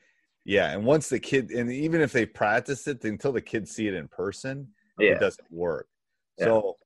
yeah, 0.44 0.72
and 0.72 0.84
once 0.84 1.08
the 1.08 1.18
kid, 1.20 1.50
and 1.50 1.70
even 1.70 2.00
if 2.00 2.12
they 2.12 2.26
practice 2.26 2.86
it 2.86 3.04
until 3.04 3.32
the 3.32 3.40
kids 3.40 3.70
see 3.72 3.86
it 3.88 3.94
in 3.94 4.08
person, 4.08 4.68
yeah, 4.98 5.12
it 5.12 5.20
doesn't 5.20 5.50
work. 5.50 5.86
Yeah. 6.38 6.46
So, 6.46 6.76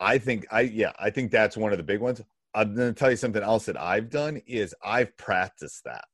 I 0.00 0.18
think 0.18 0.46
I, 0.50 0.62
yeah, 0.62 0.92
I 0.98 1.10
think 1.10 1.30
that's 1.30 1.56
one 1.56 1.72
of 1.72 1.78
the 1.78 1.84
big 1.84 2.00
ones. 2.00 2.20
I'm 2.54 2.74
going 2.74 2.92
to 2.92 2.98
tell 2.98 3.10
you 3.10 3.16
something 3.16 3.42
else 3.42 3.64
that 3.66 3.80
I've 3.80 4.10
done 4.10 4.40
is 4.46 4.74
I've 4.84 5.16
practiced 5.16 5.84
that, 5.84 6.04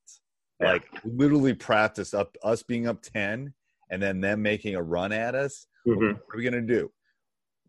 Yeah. 0.60 0.72
like 0.72 0.88
literally 1.04 1.54
practiced 1.54 2.14
up 2.14 2.36
us 2.42 2.62
being 2.62 2.86
up 2.86 3.02
ten, 3.02 3.54
and 3.90 4.02
then 4.02 4.20
them 4.20 4.42
making 4.42 4.74
a 4.74 4.82
run 4.82 5.12
at 5.12 5.34
us. 5.34 5.66
Mhm. 5.86 6.14
What 6.14 6.34
are 6.34 6.36
we 6.36 6.42
going 6.42 6.66
to 6.66 6.74
do? 6.74 6.90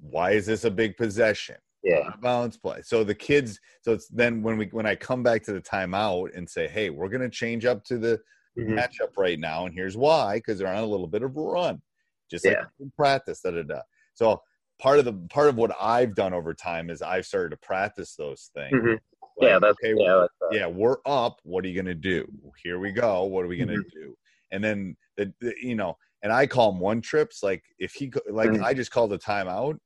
Why 0.01 0.31
is 0.31 0.45
this 0.45 0.63
a 0.65 0.71
big 0.71 0.97
possession? 0.97 1.55
yeah, 1.81 2.09
balance 2.21 2.57
play. 2.57 2.81
So 2.83 3.05
the 3.05 3.15
kids, 3.15 3.57
so 3.83 3.93
it's 3.93 4.09
then 4.09 4.43
when 4.43 4.57
we 4.57 4.65
when 4.67 4.85
I 4.85 4.95
come 4.95 5.23
back 5.23 5.43
to 5.43 5.53
the 5.53 5.61
timeout 5.61 6.35
and 6.37 6.49
say, 6.49 6.67
hey, 6.67 6.89
we're 6.89 7.07
going 7.07 7.21
to 7.21 7.29
change 7.29 7.65
up 7.65 7.85
to 7.85 7.97
the 7.97 8.19
Mhm. 8.57 8.77
matchup 8.77 9.17
right 9.17 9.39
now, 9.39 9.65
and 9.65 9.73
here's 9.73 9.95
why 9.97 10.35
because 10.37 10.59
they're 10.59 10.67
on 10.67 10.83
a 10.83 10.85
little 10.85 11.07
bit 11.07 11.23
of 11.23 11.35
a 11.35 11.41
run, 11.41 11.81
just 12.29 12.45
like 12.45 12.57
Yeah. 12.57 12.65
in 12.79 12.91
practice. 12.91 13.41
Da 13.41 13.51
da 13.51 13.63
da. 13.63 13.81
So 14.13 14.41
part 14.79 14.99
of 14.99 15.05
the 15.05 15.13
part 15.29 15.49
of 15.49 15.55
what 15.57 15.71
I've 15.79 16.15
done 16.15 16.33
over 16.33 16.53
time 16.53 16.89
is 16.89 17.01
I've 17.01 17.25
started 17.25 17.49
to 17.51 17.57
practice 17.57 18.15
those 18.15 18.49
things. 18.53 18.73
Mhm. 18.73 18.99
Like, 19.37 19.49
yeah. 19.49 19.59
That's 19.59 19.77
okay, 19.83 19.93
yeah, 19.97 20.15
that's, 20.15 20.33
uh, 20.41 20.49
yeah, 20.51 20.67
we're 20.67 20.97
up. 21.05 21.39
What 21.43 21.63
are 21.63 21.67
you 21.69 21.75
going 21.75 21.85
to 21.85 21.95
do? 21.95 22.27
Here 22.63 22.79
we 22.79 22.91
go. 22.91 23.23
What 23.23 23.45
are 23.45 23.47
we 23.47 23.57
going 23.57 23.69
to 23.69 23.75
Mm-hmm. 23.75 23.99
do? 23.99 24.17
And 24.51 24.63
then 24.63 24.97
the, 25.15 25.33
the 25.39 25.55
you 25.61 25.75
know, 25.75 25.97
and 26.23 26.33
I 26.33 26.45
call 26.47 26.71
them 26.71 26.81
one 26.81 27.01
trips. 27.01 27.41
Like 27.43 27.63
if 27.77 27.93
he 27.93 28.11
like 28.29 28.49
Mhm. 28.51 28.63
I 28.63 28.73
just 28.73 28.91
called 28.91 29.13
a 29.13 29.17
timeout. 29.17 29.79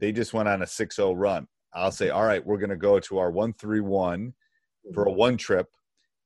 They 0.00 0.12
just 0.12 0.32
went 0.32 0.48
on 0.48 0.62
a 0.62 0.66
6-0 0.66 1.14
run. 1.16 1.48
I'll 1.72 1.90
say, 1.90 2.10
all 2.10 2.24
right, 2.24 2.44
we're 2.44 2.58
going 2.58 2.70
to 2.70 2.76
go 2.76 3.00
to 3.00 3.18
our 3.18 3.30
one 3.32 3.52
three 3.54 3.80
one 3.80 4.34
for 4.94 5.04
Mm-hmm. 5.04 5.10
a 5.10 5.12
one 5.12 5.36
trip, 5.36 5.66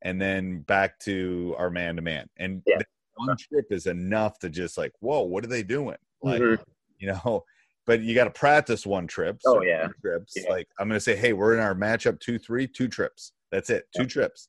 and 0.02 0.20
then 0.20 0.60
back 0.62 0.98
to 1.00 1.54
our 1.58 1.70
man 1.70 1.96
to 1.96 2.02
man. 2.02 2.28
And 2.36 2.62
Yeah. 2.66 2.78
one 3.14 3.36
trip 3.36 3.66
is 3.70 3.86
enough 3.86 4.38
to 4.40 4.50
just 4.50 4.76
like, 4.76 4.92
whoa, 5.00 5.22
what 5.22 5.44
are 5.44 5.48
they 5.48 5.62
doing? 5.62 5.96
Like 6.22 6.40
Mhm. 6.42 6.64
you 6.98 7.08
know. 7.08 7.44
But 7.84 8.00
you 8.02 8.14
got 8.14 8.24
to 8.24 8.30
practice 8.30 8.86
one 8.86 9.08
trip. 9.08 9.40
Oh, 9.44 9.54
so 9.54 9.62
yeah. 9.64 9.88
trips. 10.00 10.34
Yeah. 10.36 10.48
Like 10.50 10.68
I'm 10.78 10.88
going 10.88 10.96
to 10.96 11.00
say, 11.00 11.16
hey, 11.16 11.32
we're 11.32 11.54
in 11.54 11.58
our 11.60 11.74
matchup 11.74 12.20
two 12.20 12.38
three, 12.38 12.68
two 12.68 12.86
trips. 12.86 13.32
That's 13.50 13.70
it, 13.70 13.86
two 13.96 14.06
trips. 14.06 14.48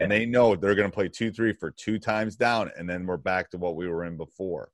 And 0.00 0.10
they 0.10 0.26
know 0.26 0.54
they're 0.54 0.74
going 0.74 0.90
to 0.90 0.94
play 0.94 1.08
two 1.08 1.30
three 1.32 1.52
for 1.54 1.70
two 1.70 1.98
times 1.98 2.36
down, 2.36 2.70
and 2.76 2.88
then 2.88 3.06
we're 3.06 3.16
back 3.16 3.50
to 3.52 3.58
what 3.58 3.76
we 3.76 3.88
were 3.88 4.04
in 4.04 4.16
before. 4.18 4.70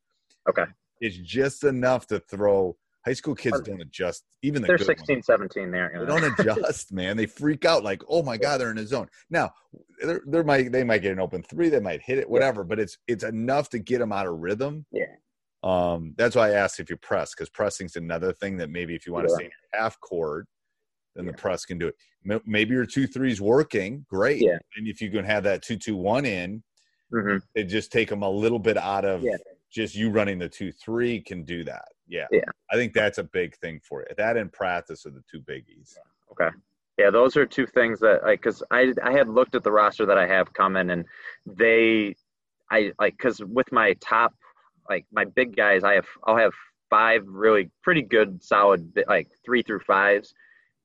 Okay. 0.49 0.65
It's 1.01 1.17
just 1.19 1.63
enough 1.65 2.07
to 2.09 2.19
throw. 2.21 2.77
High 3.07 3.15
school 3.15 3.35
kids 3.35 3.61
don't 3.63 3.81
adjust. 3.81 4.25
Even 4.43 4.61
the 4.61 4.69
they're 4.69 4.77
good 4.77 4.87
16, 4.87 5.17
ones. 5.17 5.27
17 5.27 5.71
there. 5.71 5.91
They 5.99 6.05
don't 6.07 6.25
adjust, 6.41 6.93
man. 6.93 7.17
They 7.17 7.27
freak 7.27 7.65
out 7.65 7.83
like, 7.83 8.03
oh 8.09 8.23
my 8.23 8.37
god, 8.37 8.59
they're 8.61 8.71
in 8.71 8.79
a 8.79 8.87
zone. 8.87 9.09
Now, 9.31 9.53
they're, 10.03 10.21
they're 10.27 10.45
might 10.45 10.71
they 10.71 10.85
might 10.85 10.99
get 11.03 11.13
an 11.13 11.21
open 11.21 11.43
three, 11.43 11.71
they 11.71 11.81
might 11.81 12.03
hit 12.03 12.19
it, 12.19 12.29
whatever. 12.29 12.63
But 12.63 12.79
it's 12.79 12.99
it's 13.09 13.25
enough 13.25 13.71
to 13.71 13.79
get 13.79 14.01
them 14.01 14.13
out 14.13 14.27
of 14.27 14.39
rhythm. 14.39 14.85
Yeah. 14.93 15.05
Um, 15.63 16.15
that's 16.19 16.37
why 16.37 16.49
I 16.51 16.53
asked 16.53 16.79
if 16.81 16.91
you 16.91 16.97
press 16.99 17.35
because 17.35 17.49
pressing's 17.49 17.97
another 17.97 18.33
thing 18.33 18.57
that 18.59 18.71
maybe 18.71 18.95
if 18.95 19.07
you 19.07 19.13
want 19.15 19.27
to 19.27 19.33
Yeah. 19.33 19.37
stay 19.37 19.45
in 19.47 19.51
your 19.73 19.83
half 19.83 19.99
court, 20.01 20.47
then 21.17 21.25
Yeah. 21.25 21.33
the 21.33 21.39
press 21.39 21.65
can 21.65 21.79
do 21.79 21.89
it. 21.89 22.43
Maybe 22.47 22.75
your 22.75 22.87
two 22.87 23.07
threes 23.07 23.41
working, 23.41 24.05
great. 24.11 24.43
Yeah. 24.43 24.59
And 24.77 24.87
if 24.87 25.01
you 25.01 25.11
can 25.11 25.25
have 25.25 25.45
that 25.45 25.63
two 25.63 25.77
two 25.77 25.97
one 25.97 26.27
in, 26.27 26.63
hmm 27.11 27.39
it 27.55 27.65
just 27.65 27.91
take 27.93 28.11
them 28.11 28.23
a 28.23 28.29
little 28.31 28.59
bit 28.59 28.77
out 28.77 29.05
of 29.07 29.23
Yeah. 29.23 29.37
Just 29.71 29.95
you 29.95 30.11
running 30.11 30.39
the 30.39 30.49
two 30.49 30.73
three 30.73 31.21
can 31.21 31.45
do 31.45 31.65
that. 31.65 31.89
Yeah. 32.09 32.27
Yeah. 32.31 32.41
I 32.71 32.77
think 32.77 32.93
that's 32.93 33.19
a 33.19 33.25
big 33.25 33.57
thing 33.57 33.81
for 33.83 34.03
it. 34.03 34.17
That 34.17 34.37
in 34.37 34.49
practice 34.49 35.07
are 35.07 35.11
the 35.11 35.23
two 35.31 35.41
biggies. 35.41 35.95
Okay. 36.33 36.49
Yeah, 36.99 37.11
those 37.11 37.37
are 37.37 37.47
two 37.47 37.67
things 37.67 38.01
that 38.01 38.23
like 38.25 38.43
because 38.43 38.63
I 38.71 38.93
I 39.03 39.13
had 39.13 39.29
looked 39.29 39.55
at 39.55 39.63
the 39.63 39.73
roster 39.73 40.05
that 40.07 40.19
I 40.19 40.27
have 40.27 40.53
coming 40.53 40.91
and 40.91 41.05
they 41.47 42.15
I 42.71 42.93
like 42.99 43.17
because 43.17 43.41
with 43.43 43.71
my 43.73 43.95
top 44.01 44.35
like 44.89 45.07
my 45.13 45.25
big 45.25 45.57
guys 45.57 45.85
I 45.85 45.95
have 45.95 46.07
I'll 46.25 46.37
have 46.37 46.53
five 46.91 47.23
really 47.27 47.71
pretty 47.83 48.03
good 48.03 48.43
solid 48.43 48.93
like 49.09 49.29
three 49.45 49.63
through 49.63 49.81
fives 49.81 50.35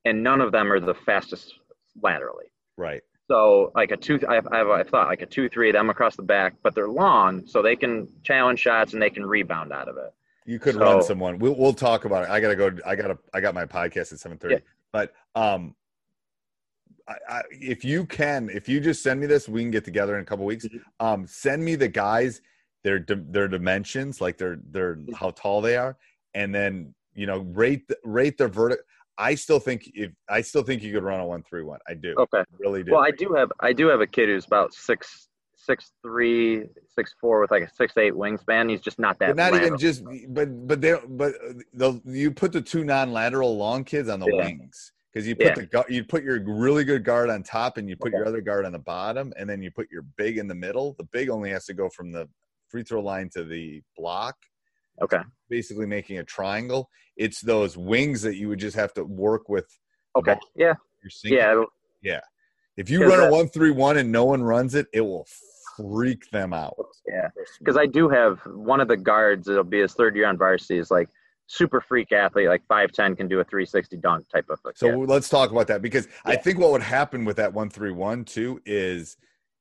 and 0.04 0.22
none 0.22 0.40
of 0.40 0.52
them 0.52 0.72
are 0.72 0.80
the 0.80 0.94
fastest 0.94 1.52
laterally. 2.00 2.46
Right. 2.76 3.02
So 3.28 3.72
like 3.74 3.90
a 3.90 3.96
two, 3.96 4.20
I've, 4.28 4.46
I've, 4.52 4.68
I've 4.68 4.88
thought 4.88 5.08
like 5.08 5.22
a 5.22 5.26
two, 5.26 5.48
three 5.48 5.68
of 5.70 5.74
them 5.74 5.90
across 5.90 6.14
the 6.16 6.22
back, 6.22 6.54
but 6.62 6.74
they're 6.74 6.88
long, 6.88 7.44
so 7.46 7.60
they 7.60 7.74
can 7.76 8.08
challenge 8.22 8.60
shots 8.60 8.92
and 8.92 9.02
they 9.02 9.10
can 9.10 9.26
rebound 9.26 9.72
out 9.72 9.88
of 9.88 9.96
it. 9.96 10.12
You 10.44 10.60
could 10.60 10.74
So- 10.74 10.80
run 10.80 11.02
someone. 11.02 11.38
We'll 11.38 11.56
we'll 11.56 11.72
talk 11.74 12.04
about 12.04 12.22
it. 12.24 12.30
I 12.30 12.38
gotta 12.38 12.54
go. 12.54 12.70
I 12.86 12.94
gotta. 12.94 13.18
I 13.34 13.40
got 13.40 13.52
my 13.54 13.64
podcast 13.64 14.12
at 14.12 14.20
seven 14.20 14.38
thirty. 14.38 14.54
Yeah. 14.54 14.60
But 14.92 15.12
um, 15.34 15.74
I, 17.08 17.14
I, 17.28 17.42
if 17.50 17.84
you 17.84 18.06
can, 18.06 18.48
if 18.50 18.68
you 18.68 18.78
just 18.80 19.02
send 19.02 19.20
me 19.20 19.26
this, 19.26 19.48
we 19.48 19.62
can 19.62 19.72
get 19.72 19.84
together 19.84 20.14
in 20.16 20.22
a 20.22 20.24
couple 20.24 20.44
weeks. 20.44 20.64
Mm-hmm. 20.66 21.04
Um, 21.04 21.26
send 21.26 21.64
me 21.64 21.74
the 21.74 21.88
guys, 21.88 22.40
their 22.84 23.04
their 23.08 23.48
dimensions, 23.48 24.20
like 24.20 24.38
their 24.38 24.58
their 24.70 24.94
Mm-hmm. 24.96 25.14
how 25.14 25.30
tall 25.30 25.60
they 25.60 25.76
are, 25.76 25.96
and 26.34 26.54
then 26.54 26.94
you 27.14 27.26
know 27.26 27.38
rate 27.52 27.88
the- 27.88 27.98
rate 28.04 28.38
their 28.38 28.48
vertical. 28.48 28.84
I 29.18 29.34
still 29.34 29.58
think 29.60 29.90
if 29.94 30.12
I 30.28 30.40
still 30.42 30.62
think 30.62 30.82
you 30.82 30.92
could 30.92 31.02
run 31.02 31.20
a 31.20 31.26
one 31.26 31.42
three 31.42 31.62
one. 31.62 31.78
I 31.88 31.94
do. 31.94 32.14
Okay. 32.18 32.38
I 32.40 32.44
really 32.58 32.82
do. 32.82 32.92
Well, 32.92 33.02
I 33.02 33.10
do 33.10 33.32
have, 33.34 33.50
I 33.60 33.72
do 33.72 33.86
have 33.88 34.00
a 34.00 34.06
kid 34.06 34.28
who's 34.28 34.46
about 34.46 34.74
six, 34.74 35.28
six 35.56 35.92
three, 36.02 36.64
six 36.88 37.14
four 37.20 37.40
with 37.40 37.50
like 37.50 37.62
a 37.62 37.70
six 37.74 37.96
eight 37.96 38.12
wingspan. 38.12 38.70
He's 38.70 38.80
just 38.80 38.98
not 38.98 39.18
that. 39.20 39.28
but 39.28 39.36
not 39.36 39.54
even 39.54 39.78
just 39.78 40.04
but 40.28 40.66
but 40.66 40.80
they 40.80 40.94
but 41.08 41.34
the 41.72 42.00
you 42.04 42.30
put 42.30 42.52
the 42.52 42.60
two 42.60 42.84
non-lateral 42.84 43.56
long 43.56 43.84
kids 43.84 44.08
on 44.08 44.20
the 44.20 44.26
Yeah. 44.26 44.44
wings 44.44 44.92
because 45.12 45.26
you 45.26 45.34
put 45.34 45.44
Yeah. 45.46 45.54
the 45.54 45.84
you 45.88 46.04
put 46.04 46.22
your 46.22 46.42
really 46.44 46.84
good 46.84 47.02
guard 47.04 47.30
on 47.30 47.42
top 47.42 47.78
and 47.78 47.88
you 47.88 47.96
put 47.96 48.12
your 48.12 48.26
other 48.26 48.42
guard 48.42 48.66
on 48.66 48.72
the 48.72 48.78
bottom 48.78 49.32
and 49.38 49.48
then 49.48 49.62
you 49.62 49.70
put 49.70 49.90
your 49.90 50.02
big 50.18 50.36
in 50.36 50.46
the 50.46 50.54
middle 50.54 50.94
the 50.98 51.04
big 51.12 51.30
only 51.30 51.50
has 51.50 51.64
to 51.66 51.74
go 51.74 51.88
from 51.88 52.12
the 52.12 52.28
free 52.68 52.82
throw 52.82 53.00
line 53.00 53.30
to 53.32 53.44
the 53.44 53.80
block 53.96 54.36
Okay. 55.02 55.20
basically 55.48 55.86
making 55.86 56.18
a 56.18 56.24
triangle 56.24 56.88
it's 57.16 57.40
those 57.40 57.76
wings 57.76 58.20
that 58.22 58.36
you 58.36 58.48
would 58.48 58.58
just 58.58 58.76
have 58.76 58.92
to 58.94 59.04
work 59.04 59.48
with 59.48 59.66
Okay. 60.16 60.36
Yeah. 60.54 60.74
Yeah. 61.24 61.52
it'll- 61.52 61.66
if 62.78 62.90
you 62.90 63.04
run 63.06 63.20
a 63.20 63.30
one 63.30 63.48
three 63.48 63.70
one 63.70 63.96
and 63.98 64.10
no 64.12 64.24
one 64.24 64.42
runs 64.42 64.74
it 64.74 64.86
it 64.92 65.00
will 65.02 65.26
freak 65.76 66.28
them 66.30 66.52
out 66.52 66.74
Yeah. 67.06 67.28
Because 67.58 67.76
I 67.76 67.86
do 67.86 68.08
have 68.08 68.38
one 68.46 68.80
of 68.80 68.88
the 68.88 68.96
guards. 68.96 69.46
It'll 69.48 69.62
be 69.64 69.80
his 69.80 69.92
third 69.94 70.16
year 70.16 70.26
on 70.26 70.38
varsity. 70.38 70.78
Is 70.78 70.90
like 70.90 71.08
super 71.48 71.80
freak 71.80 72.12
athlete, 72.12 72.48
like 72.48 72.62
5'10 72.66 73.16
can 73.16 73.28
do 73.28 73.40
a 73.40 73.44
360 73.44 73.96
dunk 73.98 74.26
type 74.28 74.46
of 74.50 74.58
a 74.66 74.70
So 74.74 74.88
kid. 75.00 75.08
let's 75.08 75.28
talk 75.28 75.50
about 75.52 75.66
that 75.68 75.80
because 75.82 76.08
I 76.24 76.36
think 76.36 76.58
what 76.58 76.72
would 76.72 76.82
happen 76.82 77.24
with 77.24 77.36
that 77.36 77.52
one 77.52 77.68
three 77.70 77.92
one 77.92 78.24
too 78.24 78.60
is 78.66 79.16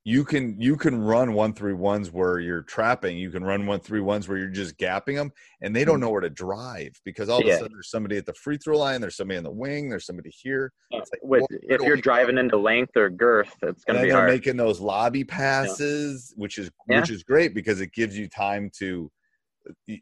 you 0.08 0.24
can 0.24 0.56
you 0.62 0.78
can 0.78 1.02
run 1.02 1.34
one 1.34 1.52
three 1.52 1.74
ones 1.74 2.12
where 2.12 2.40
you're 2.40 2.62
trapping. 2.62 3.18
You 3.18 3.32
can 3.32 3.44
run 3.44 3.66
one 3.66 3.80
three 3.80 4.02
ones 4.02 4.28
where 4.28 4.38
you're 4.38 4.50
just 4.50 4.78
gapping 4.78 5.16
them, 5.16 5.32
and 5.62 5.76
they 5.76 5.84
don't 5.84 6.00
know 6.00 6.12
where 6.12 6.22
to 6.22 6.30
drive 6.30 6.92
because 7.04 7.28
all 7.28 7.40
of 7.40 7.42
Mm-hmm. 7.46 7.50
Yeah. 7.50 7.56
a 7.56 7.60
sudden 7.60 7.74
there's 7.74 7.90
somebody 7.90 8.18
at 8.18 8.28
the 8.28 8.34
free 8.36 8.58
throw 8.58 8.78
line, 8.78 9.02
there's 9.02 9.18
somebody 9.18 9.40
in 9.40 9.44
the 9.44 9.50
wing, 9.50 9.90
there's 9.90 10.06
somebody 10.06 10.30
here. 10.30 10.72
It's 10.92 11.10
like, 11.12 11.22
With, 11.24 11.42
well, 11.42 11.60
if 11.64 11.82
you're 11.82 11.98
driving 11.98 12.38
into 12.38 12.56
length 12.56 12.96
or 12.96 13.10
girth, 13.10 13.52
it's 13.64 13.84
going 13.84 13.98
to 14.00 14.06
be 14.06 14.12
hard. 14.12 14.30
making 14.30 14.58
those 14.58 14.80
lobby 14.80 15.24
passes, 15.24 16.34
which 16.38 16.60
is 16.60 16.70
Yeah. 16.88 17.00
which 17.00 17.10
is 17.10 17.24
great 17.24 17.56
because 17.56 17.82
it 17.82 17.92
gives 17.92 18.16
you 18.18 18.30
time 18.30 18.70
to. 18.78 19.12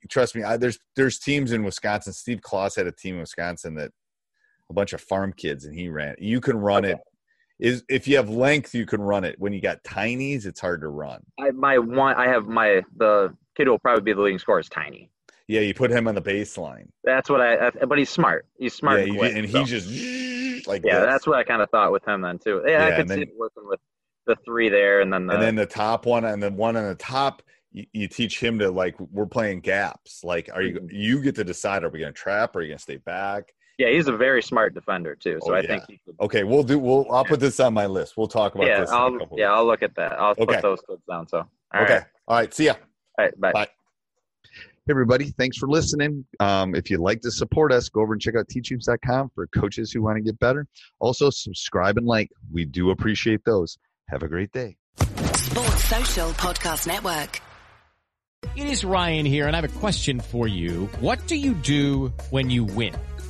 Trust 0.10 0.36
me, 0.36 0.44
I, 0.44 0.58
there's 0.58 0.78
there's 0.98 1.18
teams 1.18 1.54
in 1.54 1.64
Wisconsin. 1.64 2.12
Steve 2.12 2.42
Kloss 2.42 2.76
had 2.76 2.88
a 2.88 2.92
team 2.92 3.16
in 3.16 3.22
Wisconsin 3.22 3.76
that 3.76 3.92
a 4.70 4.74
bunch 4.74 4.92
of 4.92 5.00
farm 5.00 5.32
kids, 5.32 5.64
and 5.64 5.74
he 5.74 5.88
ran. 5.88 6.16
You 6.20 6.42
can 6.42 6.58
run 6.58 6.84
it. 6.84 6.98
Is 7.60 7.84
if 7.90 8.08
you 8.08 8.18
have 8.18 8.30
length, 8.30 8.74
you 8.74 8.86
can 8.86 9.02
run 9.02 9.24
it. 9.24 9.36
When 9.40 9.54
you 9.54 9.62
got 9.62 9.84
tinies, 9.84 10.46
it's 10.46 10.60
hard 10.60 10.82
to 10.82 10.88
run. 10.88 11.24
I, 11.40 11.52
my 11.52 11.78
one, 11.78 12.16
I 12.16 12.28
have 12.28 12.48
my 12.48 12.82
the 12.98 13.36
kid 13.56 13.66
who 13.68 13.72
will 13.72 13.80
probably 13.80 14.02
be 14.04 14.14
the 14.14 14.22
leading 14.22 14.40
scorer 14.40 14.60
is 14.60 14.70
tiny. 14.70 15.10
Yeah, 15.48 15.62
you 15.62 15.74
put 15.74 15.92
him 15.92 16.08
on 16.08 16.16
the 16.16 16.22
baseline. 16.22 16.88
That's 17.04 17.30
what 17.30 17.42
I. 17.42 17.70
But 17.70 17.98
he's 17.98 18.10
smart. 18.10 18.48
He's 18.58 18.74
smart. 18.74 19.02
yeah, 19.02 19.06
and 19.08 19.18
quick, 19.18 19.36
and 19.36 19.50
so. 19.50 19.60
he 19.60 19.66
just 19.66 20.68
like 20.68 20.84
yeah, 20.84 21.00
this. 21.00 21.06
that's 21.06 21.28
what 21.28 21.38
I 21.38 21.44
kind 21.44 21.62
of 21.62 21.70
thought 21.70 21.92
with 21.92 22.08
him 22.08 22.22
then 22.22 22.40
too. 22.40 22.64
Yeah, 22.66 22.88
I 22.88 22.92
could 22.96 23.08
see 23.10 23.16
then- 23.16 23.24
it 23.24 23.34
working 23.38 23.68
with 23.68 23.80
the 24.26 24.36
three 24.46 24.70
there, 24.70 25.02
and 25.02 25.12
then 25.12 25.28
the, 25.28 25.34
and 25.34 25.44
then 25.44 25.56
the 25.56 25.66
top 25.66 26.06
one 26.06 26.24
and 26.26 26.42
the 26.42 26.50
one 26.50 26.76
on 26.78 26.86
the 26.86 26.96
top 26.96 27.44
you, 27.74 27.86
you 27.92 28.08
teach 28.08 28.40
him 28.42 28.58
to 28.60 28.72
like 28.72 28.96
we're 29.12 29.26
playing 29.26 29.60
gaps 29.60 30.24
like 30.24 30.50
are 30.54 30.62
you 30.62 30.80
Mhm. 30.80 30.88
you 30.92 31.22
get 31.22 31.36
to 31.36 31.44
decide 31.44 31.84
are 31.84 31.90
we 31.90 32.00
going 32.00 32.14
to 32.14 32.18
trap 32.18 32.56
or 32.56 32.60
are 32.60 32.62
you 32.62 32.70
going 32.70 32.78
to 32.78 32.84
stay 32.84 32.98
back 32.98 33.54
yeah, 33.78 33.90
he's 33.90 34.08
a 34.08 34.16
very 34.16 34.42
smart 34.44 34.74
defender 34.74 35.16
too. 35.16 35.40
So 35.44 35.52
Oh, 35.52 35.56
I 35.56 35.62
yeah. 35.62 35.68
think 35.68 35.84
he 35.88 36.00
could. 36.06 36.16
okay 36.20 36.44
we'll 36.44 36.64
do 36.64 36.78
we'll 36.80 37.06
i'll 37.12 37.26
put 37.26 37.40
this 37.40 37.60
on 37.60 37.74
my 37.74 37.86
list 37.88 38.16
we'll 38.18 38.28
talk 38.28 38.54
about 38.56 38.68
Yeah, 38.68 38.82
this 38.82 38.90
in 38.90 38.96
a 38.96 39.00
I'll 39.00 39.18
couple 39.20 39.40
yeah, 39.40 39.52
I'll 39.54 39.66
look 39.66 39.82
at 39.84 39.96
that. 39.96 40.14
I'll 40.14 40.32
Okay. 40.38 40.46
put 40.46 40.62
those 40.62 40.82
kids 40.88 41.02
down. 41.10 41.28
So 41.28 41.40
all 41.74 41.82
okay 41.84 41.94
right. 41.96 42.04
all 42.28 42.38
right 42.38 42.54
see 42.54 42.66
ya 42.66 42.74
all 43.18 43.26
right, 43.26 43.40
bye. 43.40 43.52
Bye. 43.52 43.68
Hey 44.86 44.92
everybody, 44.92 45.30
thanks 45.38 45.58
for 45.58 45.70
listening. 45.70 46.26
Um, 46.42 46.76
if 46.76 46.90
you'd 46.92 47.00
like 47.00 47.22
to 47.22 47.32
support 47.32 47.72
us, 47.72 47.88
go 47.88 48.02
over 48.02 48.12
and 48.14 48.22
check 48.22 48.36
out 48.36 48.48
teachhoops.com 48.50 49.32
for 49.34 49.48
coaches 49.48 49.92
who 49.94 50.02
want 50.02 50.18
to 50.18 50.22
get 50.22 50.38
better. 50.40 50.68
Also, 51.00 51.30
subscribe 51.30 51.98
and 51.98 52.06
like. 52.06 52.30
We 52.52 52.66
do 52.66 52.90
appreciate 52.90 53.46
those. 53.46 53.78
Have 54.10 54.24
a 54.24 54.28
great 54.28 54.52
day. 54.52 54.76
Sports 54.98 55.86
Social 55.86 56.30
Podcast 56.32 56.86
Network. 56.86 57.40
It 58.58 58.68
is 58.68 58.84
Ryan 58.84 59.26
here, 59.26 59.48
and 59.48 59.56
I 59.56 59.62
have 59.62 59.76
a 59.76 59.80
question 59.80 60.20
for 60.20 60.50
you. 60.50 60.88
What 61.00 61.26
do 61.28 61.36
you 61.38 61.54
do 61.54 62.12
when 62.30 62.50
you 62.50 62.66
win? 62.66 62.94